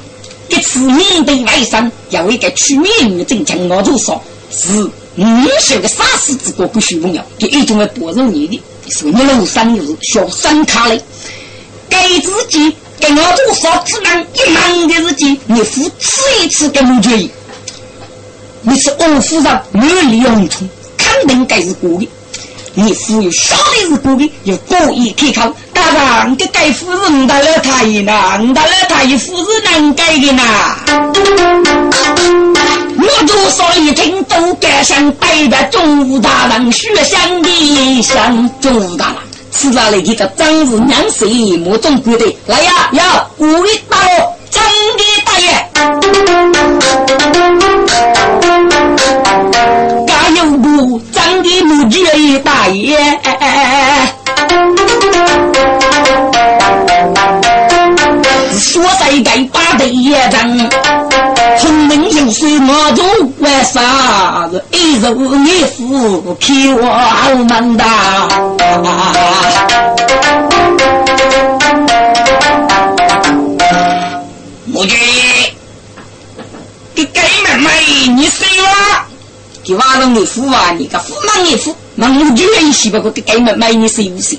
[0.49, 4.19] 一次面对外甥，有一个出面的正经，我就说
[4.49, 4.83] 是
[5.15, 5.25] 五
[5.59, 8.59] 小的杀死之国不许动摇，就一种的薄肉你的，
[8.89, 11.01] 是你路上有小三卡嘞，
[11.89, 17.31] 给自己给我就说只能一忙的日记，你付吃一次给你决议，
[18.61, 20.67] 你是我府上没有利用处，
[20.97, 22.07] 肯定该是过的。
[22.79, 25.81] 你夫有晓得是故意，又故意开口，大
[26.25, 30.77] 人，这盖夫人大了太爷呐，大了太爷夫人难改的呐。
[32.99, 38.47] 我多说一听，都该想代表中武大人学香的想。
[38.61, 39.15] 中武大人，
[39.51, 47.06] 吃了那几个张氏娘婿，莫中国的来呀，要故意打我，张的大爷。
[51.47, 52.97] 不长的母爵爷大爷，
[58.59, 60.69] 说谁该把的也长，
[61.57, 63.05] 聪明又水我做
[63.39, 64.61] 为啥子？
[64.71, 65.05] 一日
[65.45, 67.87] 一夫替我好难当。
[74.65, 74.97] 母爵，
[76.93, 77.69] 给给妹妹
[78.09, 78.67] 你谁了？
[79.67, 84.37] 给瓦龙的父啊，你个父忙的父，忙木决一些不过给给们买你是不是？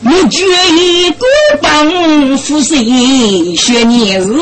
[0.00, 1.26] 木决一个
[1.60, 4.32] 帮夫谁学年日？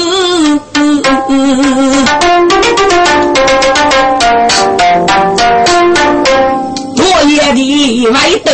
[6.95, 8.53] 多夜的外头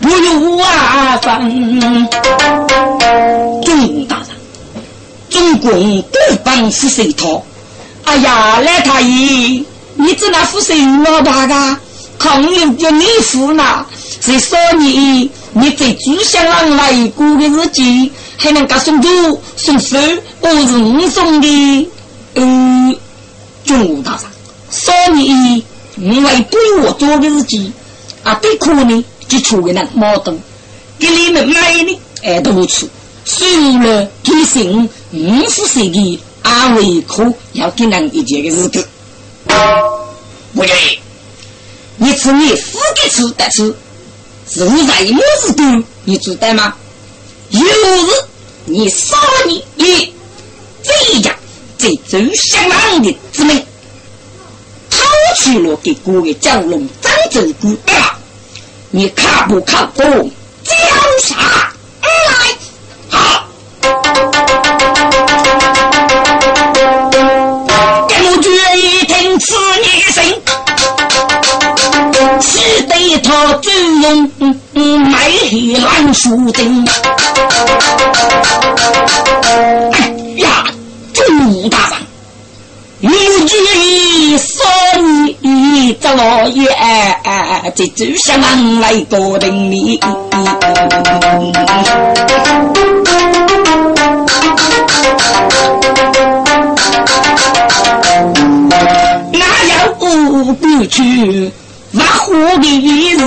[0.00, 1.50] 不有瓦房，
[3.62, 4.28] 中大人，
[5.28, 7.42] 中共各帮是谁套？
[8.04, 9.64] 哎呀，来他一。
[10.00, 11.76] 你只那副神老大个，
[12.18, 13.84] 抗日叫你父呢？
[14.20, 15.30] 谁说你？
[15.52, 19.08] 你在朱香郎来过的日子，还能够送酒
[19.56, 19.96] 送书，
[20.40, 21.88] 我是你送的。
[22.34, 22.96] 嗯，
[23.66, 24.22] 中武大人，
[24.70, 25.64] 说你
[25.96, 27.72] 你为对我做的日子，
[28.22, 30.38] 啊，对苦呢，就出给那毛东，
[30.98, 32.88] 给你们买的哎多处，
[33.26, 33.44] 输
[33.82, 38.88] 了提醒，五是谁的安慰苦，要给人一件的日子。
[40.54, 40.98] 不对，
[41.96, 43.74] 你吃你父给吃的吃，
[44.48, 46.74] 是在么子多，你知道吗？
[47.50, 48.12] 有日
[48.64, 50.12] 你杀你以
[50.82, 51.34] 这一家
[51.78, 53.64] 在周相郎的之命，
[54.90, 55.04] 掏
[55.36, 57.76] 去了给国的蛟龙张州官，
[58.90, 60.30] 你看不看懂？
[60.64, 60.74] 叫
[61.22, 61.69] 啥？
[73.60, 74.30] 中
[74.98, 76.84] 埋起烂树根。
[79.92, 80.64] 哎呀，
[81.12, 81.22] 朱
[81.68, 81.78] 大
[83.00, 83.56] 人，有句
[84.38, 84.64] 说
[85.40, 86.66] 你这老爷
[87.74, 90.00] 这就像来过的你。
[99.32, 99.94] 哪有
[100.54, 101.50] 不去
[101.94, 103.18] 挖虎的日，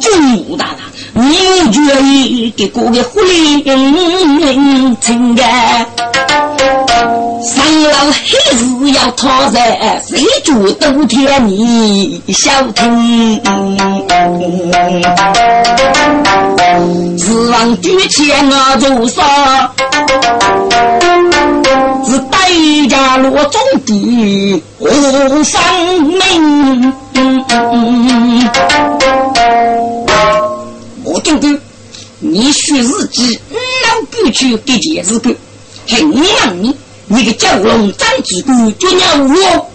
[0.00, 0.70] 朱大大，
[1.14, 1.22] 你
[1.86, 3.62] 愿意给过个狐狸
[5.00, 5.86] 情感？
[7.40, 13.40] 上老黑日要讨债，谁主都天你小听。
[17.16, 19.22] 指望举钱我就说，
[22.48, 24.88] 是代价落中的无
[25.44, 25.60] 生
[26.02, 26.92] 命。
[31.04, 31.60] 我哥哥，
[32.20, 35.36] 你学日记，老过去给电视看，
[35.86, 36.74] 还你让你。
[37.10, 39.70] 你个蛟龙张之谷，就让我，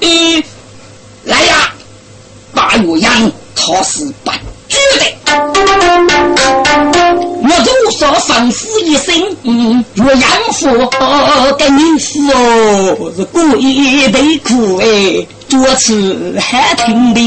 [0.00, 0.42] 嗯，
[1.24, 1.72] 来呀，
[2.52, 4.19] 把岳阳他是不绝
[4.98, 5.02] 的。
[7.42, 7.48] 我
[7.84, 9.14] 如说吩咐一生，
[9.44, 10.22] 嗯，岳阳
[10.52, 10.68] 父
[11.58, 12.18] 跟你说，
[13.16, 15.26] 是故意得苦哎。
[15.48, 17.20] 多次还听的，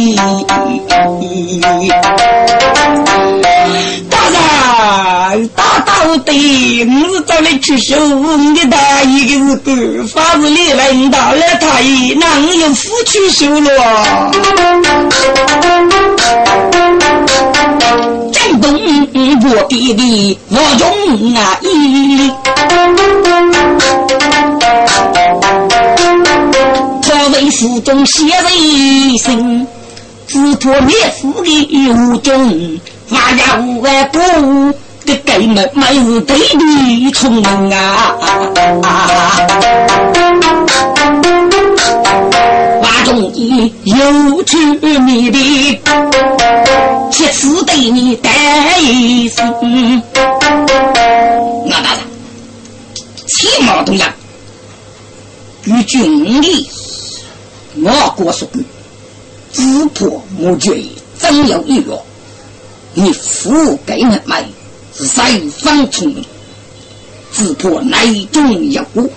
[5.55, 9.71] 大道的，我是找你去修你大一个是狗
[10.07, 14.31] 法子里人到了他一哪有夫去修了？
[18.31, 18.79] 江东
[19.49, 22.31] 我弟弟我中啊一。
[27.31, 29.65] 为府中写人生，
[30.27, 32.79] 只托灭夫的无中，
[33.09, 34.19] 万家无外不
[35.05, 37.43] 这根本没是对的聪明
[37.73, 38.15] 啊！
[42.81, 44.57] 万中的有趣
[44.99, 45.81] 你的，
[47.11, 49.53] 切次对你带一声。
[51.65, 51.99] 我大人，
[53.27, 54.09] 起码东样，
[55.65, 56.69] 与军力。
[57.75, 58.47] 我国说
[59.51, 60.83] ：“只破莫绝，
[61.19, 62.01] 真有一月，
[62.93, 64.45] 你父给人买
[64.93, 66.25] 三方聪明，
[67.31, 69.09] 只破内中有过。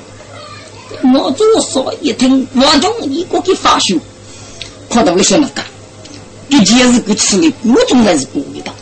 [1.14, 3.97] 我左说一听，我中一个给发修，
[4.89, 5.62] 看到我想那个，
[6.49, 8.74] 毕竟是个吃的，古种还是古味道。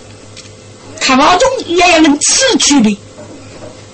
[1.01, 2.97] 看王中也要能吃去的，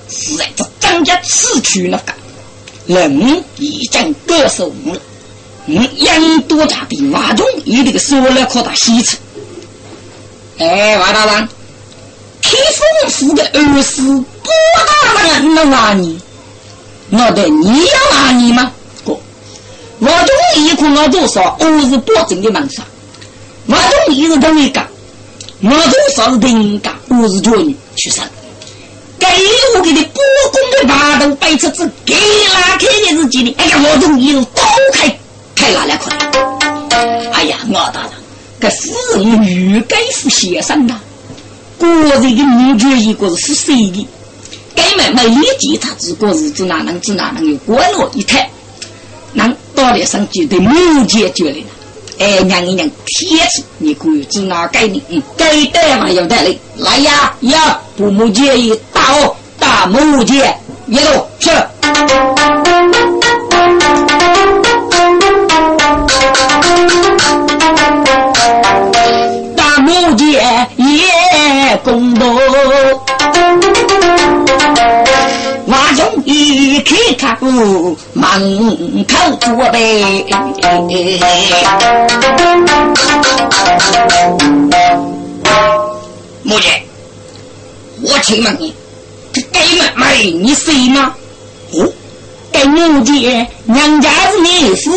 [0.08, 2.12] 是在这张家吃去那个，
[2.86, 5.00] 人已经割手了。”
[5.66, 9.18] 嗯，杨多大的马忠一这个说了可大喜吃。
[10.58, 11.48] 哎，王大人，
[12.50, 14.02] 开封府的儿子
[14.42, 14.50] 不
[15.14, 16.20] 大人能骂你，
[17.08, 18.72] 那得你要骂你吗？
[19.04, 19.16] 哥，
[20.00, 22.84] 马忠一看我多少，我是保证的门上。
[23.66, 24.84] 马忠一是等于讲，
[25.60, 28.24] 马忠少是等讲，我是叫你去生。
[29.18, 29.26] 给
[29.76, 30.20] 我给的波
[30.50, 32.14] 公的大头摆车子，给
[32.52, 35.16] 拉开的日记里，哎呀，马忠一路刀开。
[35.54, 36.18] 太哪来快？
[37.32, 38.10] 哎呀，我大人，
[38.60, 40.94] 这夫人欲该是先生的，
[41.80, 44.06] 国人的女眷一个是谁的？
[44.76, 48.50] 根本没理解他这过日子哪能子哪能有过落一台，
[49.32, 51.56] 能到了上就得母解决了。
[52.18, 55.02] 哎，娘一娘，天子，你可以指哪给你？
[55.08, 60.54] 嗯，给带嘛要带来，来呀呀，不母介意打哦，打母介，
[60.86, 61.50] 一路是。
[78.78, 80.24] 门口坐呗。
[86.42, 86.82] 木姐，
[88.02, 88.74] 我请问你，
[89.32, 91.14] 这该门没你谁吗？
[91.72, 91.88] 哦。
[92.52, 94.90] 给母亲娘家是你夫，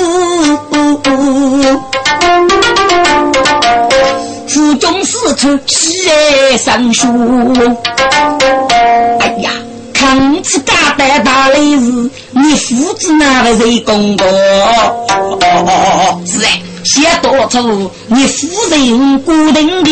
[4.47, 7.07] 府中四处喜爱上书。
[9.19, 9.51] 哎呀，
[10.13, 14.27] 康子家的大雷是你父子那个谁公公？
[16.27, 19.89] 是哎，写多出你夫人固定的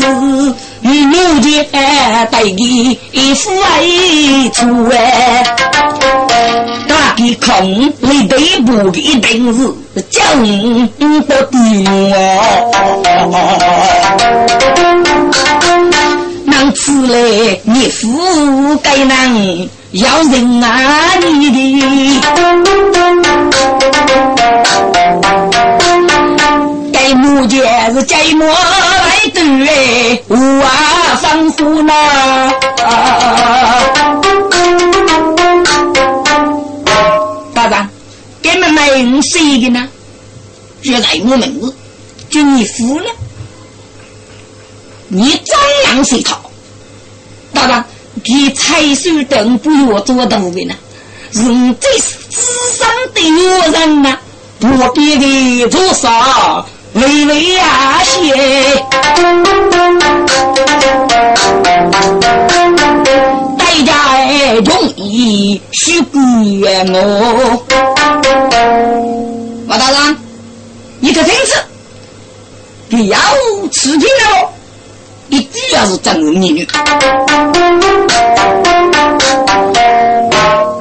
[0.00, 0.54] 是。
[0.80, 1.66] 你母亲
[2.30, 2.96] 对你
[3.34, 5.44] 父爱出哎。
[6.88, 9.74] 大鼻孔里背部的一定是
[10.10, 10.88] 正
[11.26, 11.84] 的地
[16.58, 22.20] 能吃来你富该能要人啊你的，
[26.92, 27.60] 该木匠
[27.94, 31.94] 是该木来对，无啊防护呢。
[37.54, 37.88] 大长，
[38.42, 38.88] 给们买
[39.22, 39.88] 谁的呢？
[40.82, 41.72] 就在我名字，
[42.28, 43.06] 就你夫了，
[45.06, 45.56] 你张
[45.86, 46.40] 扬谁套？
[47.58, 47.84] 大长，
[48.22, 50.74] 给财叔等不要做到的呢？
[51.32, 52.40] 人这是智
[52.78, 54.16] 商的女人呐，
[54.60, 56.64] 不必的做啥？
[56.94, 58.84] 微微呀些。
[63.58, 63.92] 大家
[64.64, 66.22] 容易许管
[66.92, 67.64] 我。
[69.66, 70.16] 王大人，
[71.00, 71.64] 你可听着，
[72.88, 73.18] 不要
[73.70, 74.50] 吃惊了，
[75.30, 76.66] 一定要是真女女。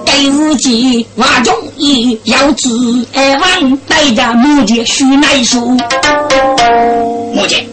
[0.05, 2.69] 给自己话中意，要知
[3.13, 5.59] 爱望，大家目前须耐受。
[5.61, 7.67] 目前，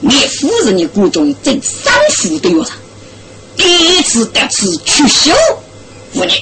[0.00, 2.76] 你夫人的故中正三夫的药上。
[3.56, 3.64] 第
[3.98, 5.32] 一次得此去修，
[6.12, 6.32] 妇女，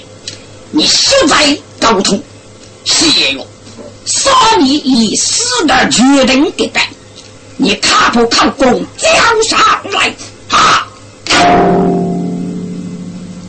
[0.70, 2.20] 你实在沟通，
[2.84, 3.46] 谢哟。
[4.04, 4.30] 少
[4.60, 6.82] 你以死的决定给办，
[7.60, 9.08] 你靠不靠功交
[9.42, 9.58] 上
[9.92, 10.14] 来？
[10.48, 10.86] 啊！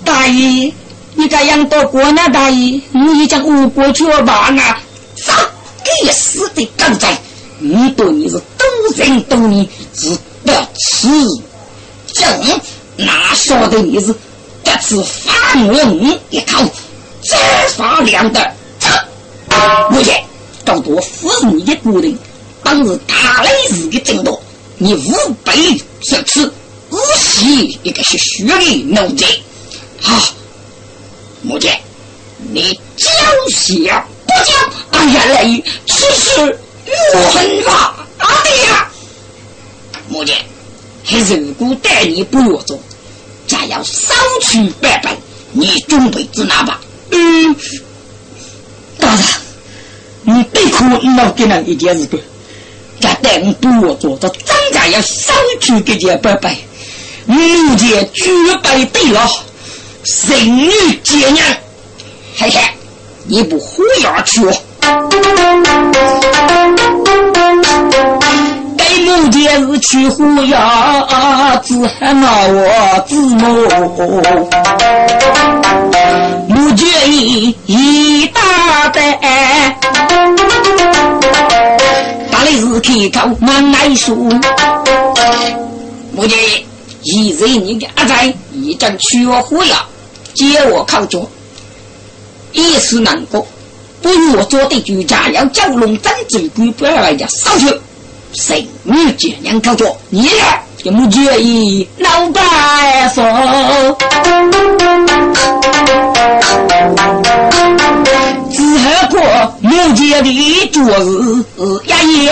[0.03, 0.73] 大爷，
[1.13, 2.27] 你这样多过呢？
[2.33, 4.81] 大爷，你将无国去吧啊！
[5.15, 5.31] 这
[5.83, 7.07] 该死的狗仔，
[7.59, 10.09] 你对你是多人多你是
[10.43, 11.07] 得此
[12.07, 12.59] 正。
[12.97, 14.13] 哪晓得你是
[14.63, 15.73] 这次反我
[16.31, 16.65] 一口，
[17.21, 17.37] 这
[17.77, 18.55] 发亮的？
[19.91, 20.23] 目前
[20.65, 22.17] 搞多夫你的固定，
[22.69, 24.39] 当日大雷日的争夺，
[24.77, 26.53] 你无备受此，
[26.91, 29.25] 无喜一个是虚的奴才。
[29.99, 30.35] 好，
[31.41, 31.81] 目前
[32.37, 33.09] 你交
[33.49, 34.53] 下不交，
[34.91, 36.59] 哎呀嘞，此事
[37.15, 38.91] 我很怕阿爹呀。
[40.07, 40.37] 目前
[41.03, 42.79] 还如果待你不要做。
[43.47, 44.13] 家要收
[44.43, 45.17] 取百本，
[45.53, 46.79] 你准备子哪吧？
[47.09, 47.55] 嗯，
[48.99, 49.25] 大人，
[50.21, 50.83] 你别哭，
[51.17, 52.19] 老给人一件事干。
[52.99, 56.55] 家待我不我做，这张家要收取这件百本，
[57.25, 58.29] 目前举
[58.63, 59.27] 备对了，
[60.03, 60.69] 生女
[61.03, 61.45] 结娘，
[62.37, 62.59] 嘿嘿，
[63.25, 64.53] 你不胡要去哦。
[69.05, 73.45] 目前是去虎牙，只喊我子母。
[76.47, 76.87] 目前
[77.65, 79.77] 一大袋，
[82.39, 84.15] 我的是开口难耐说。
[86.13, 86.37] 目前
[87.03, 89.85] 一日你的阿仔已经去我虎牙，
[90.33, 91.29] 接我靠着，
[92.53, 93.45] 一时难过，
[94.01, 97.67] 不如我做的居家要蛟龙争最贵，不要人家上去。
[98.33, 100.29] 神女姐娘靠着你呢？
[100.83, 102.41] 也不介意老白
[103.13, 103.21] 说，
[108.49, 109.19] 只喝过
[109.59, 111.43] 目前的昨日
[111.87, 112.31] 呀夜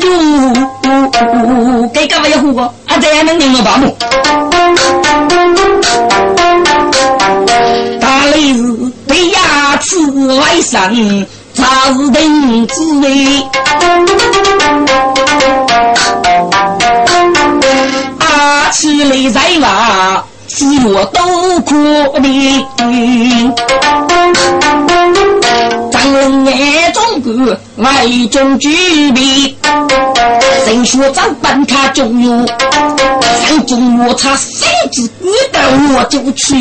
[0.00, 2.62] 路，给干嘛要喝过？
[2.86, 3.96] 啊，这能领我爸母？
[8.00, 9.98] 大雷日被牙齿
[10.38, 11.26] 外伤。
[11.52, 13.44] 他是定滋味，
[18.70, 21.74] 阿七来在娃，只我都可
[22.20, 22.64] 怜。
[25.90, 29.56] 张龙眼中国外中举笔，
[30.68, 35.60] 人说张本他中有，上中我他身子骨头
[35.96, 36.54] 我就去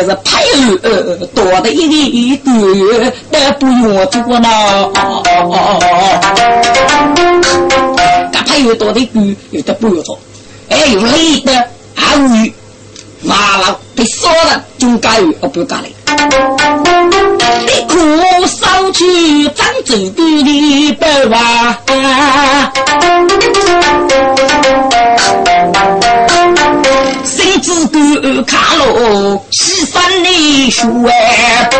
[0.00, 0.42] 是配
[0.82, 4.48] 儿多的一个月，但不用做呢。
[8.32, 9.20] 干配儿多的个
[9.52, 10.18] 有的不用做，
[10.68, 12.54] 哎有累的还无语。
[13.24, 15.88] 完了，被烧了，中该有哦，不干了。
[17.64, 17.94] 你苦
[18.48, 21.78] 烧去张州的李百万，
[27.24, 31.70] 谁知个卡罗西山的树哎，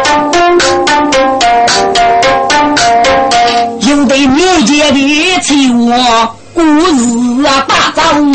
[3.80, 6.36] 有的民间的情话。
[6.54, 7.11] 故事，
[7.66, 8.32] 大张，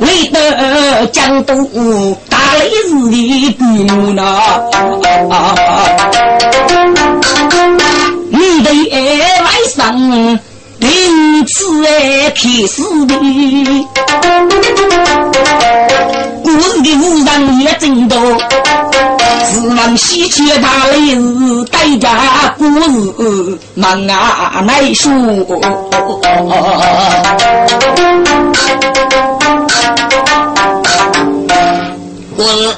[0.00, 1.66] 累得江东
[2.28, 4.20] 大雷子的规模呢？
[8.30, 8.70] 你的
[9.42, 9.76] 外甥
[10.78, 13.12] 凭此哎开始的，
[16.44, 17.28] 故事的无人
[17.60, 18.16] 也真多。
[19.44, 25.10] 自问西岐大雷是代价，故事忙啊来说。
[32.36, 32.76] 故事，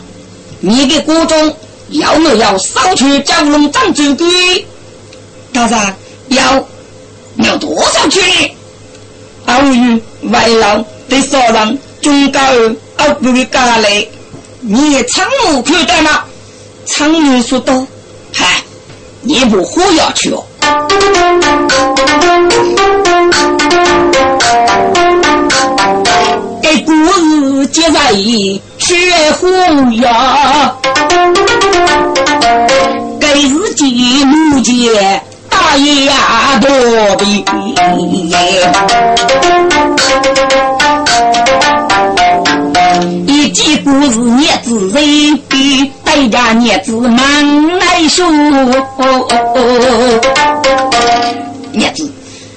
[0.61, 1.57] 你的国中
[1.89, 4.67] 要没要上去蛟龙长军队？
[5.53, 5.95] 大人
[6.29, 6.65] 要
[7.37, 8.23] 要多少钱？
[9.47, 10.01] 二与
[10.31, 12.41] 外郎的少人中高
[12.97, 14.07] 二不的家来，
[14.61, 16.25] 你也仓木看待吗？
[16.93, 17.87] 仓木说道
[18.35, 18.45] ：“嗨，
[19.21, 20.45] 你不活要去哦。”
[26.61, 28.13] 给故事接在
[28.79, 28.97] 血
[29.41, 30.75] 红呀，
[33.21, 34.93] 给自己母亲。
[35.49, 36.69] 大爷呀，多
[37.17, 37.45] 比
[43.27, 45.39] 一记故事孽子人
[46.15, 48.29] 比代家孽子忙来说。
[51.73, 52.11] 孽子，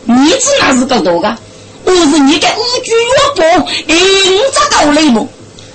[0.05, 1.37] 孽子那是个多个？
[1.85, 2.97] 我是你的五句月
[3.35, 3.45] 波，
[3.87, 3.95] 硬
[4.51, 5.27] 着高雷么？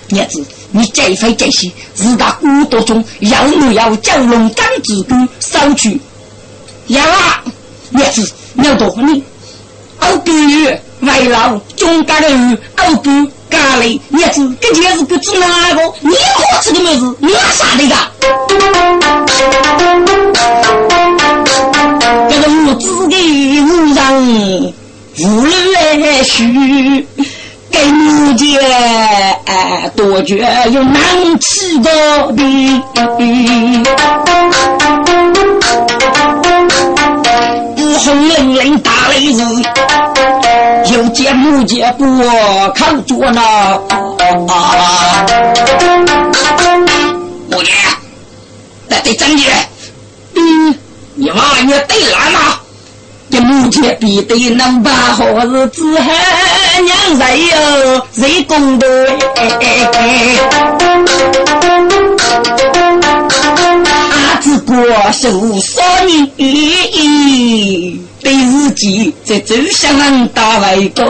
[0.08, 6.00] 孽子，你这一回这些是大古道中要不要蛟龙赶子根收去？
[6.88, 7.02] 呀，
[7.90, 9.22] 叶子要多你，
[10.00, 10.32] 二哥
[11.00, 12.28] 外老中家的
[12.74, 13.10] 二哥
[13.50, 15.82] 家里叶子，这就是不知哪个？
[16.00, 17.16] 你好吃的么子？
[17.20, 17.94] 你啥的个？
[22.28, 23.14] 这个无知的
[23.62, 24.74] 无人
[25.18, 27.06] 无来许，
[27.70, 28.58] 给母亲
[29.96, 30.36] 多绝
[30.70, 32.82] 有难吃的病。
[37.98, 39.42] 轰隆隆打雷子，
[40.92, 42.04] 有见木见不
[42.74, 43.42] 靠着呢。
[47.50, 47.70] 母爷，
[48.88, 49.42] 那得真的，
[50.34, 50.74] 嗯，
[51.14, 52.60] 你娃也对了吗？
[53.30, 58.86] 这母亲必得能把好日子还娘谁哟，谁公的？
[64.40, 64.74] 自过
[65.12, 65.28] 受
[65.60, 66.30] 少年，
[68.28, 71.02] 对自己在走向大外国，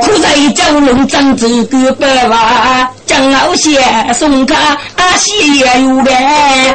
[0.00, 3.78] 苦在蛟龙长走个百万，将老些
[4.14, 4.54] 送他
[4.96, 6.74] 阿西也有呗。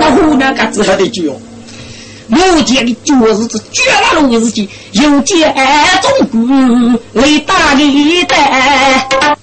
[0.00, 1.40] 那湖南嘎子还得救。
[2.28, 5.54] 目前的脚是绝了路自己，有见
[6.02, 9.38] 中国雷大的带。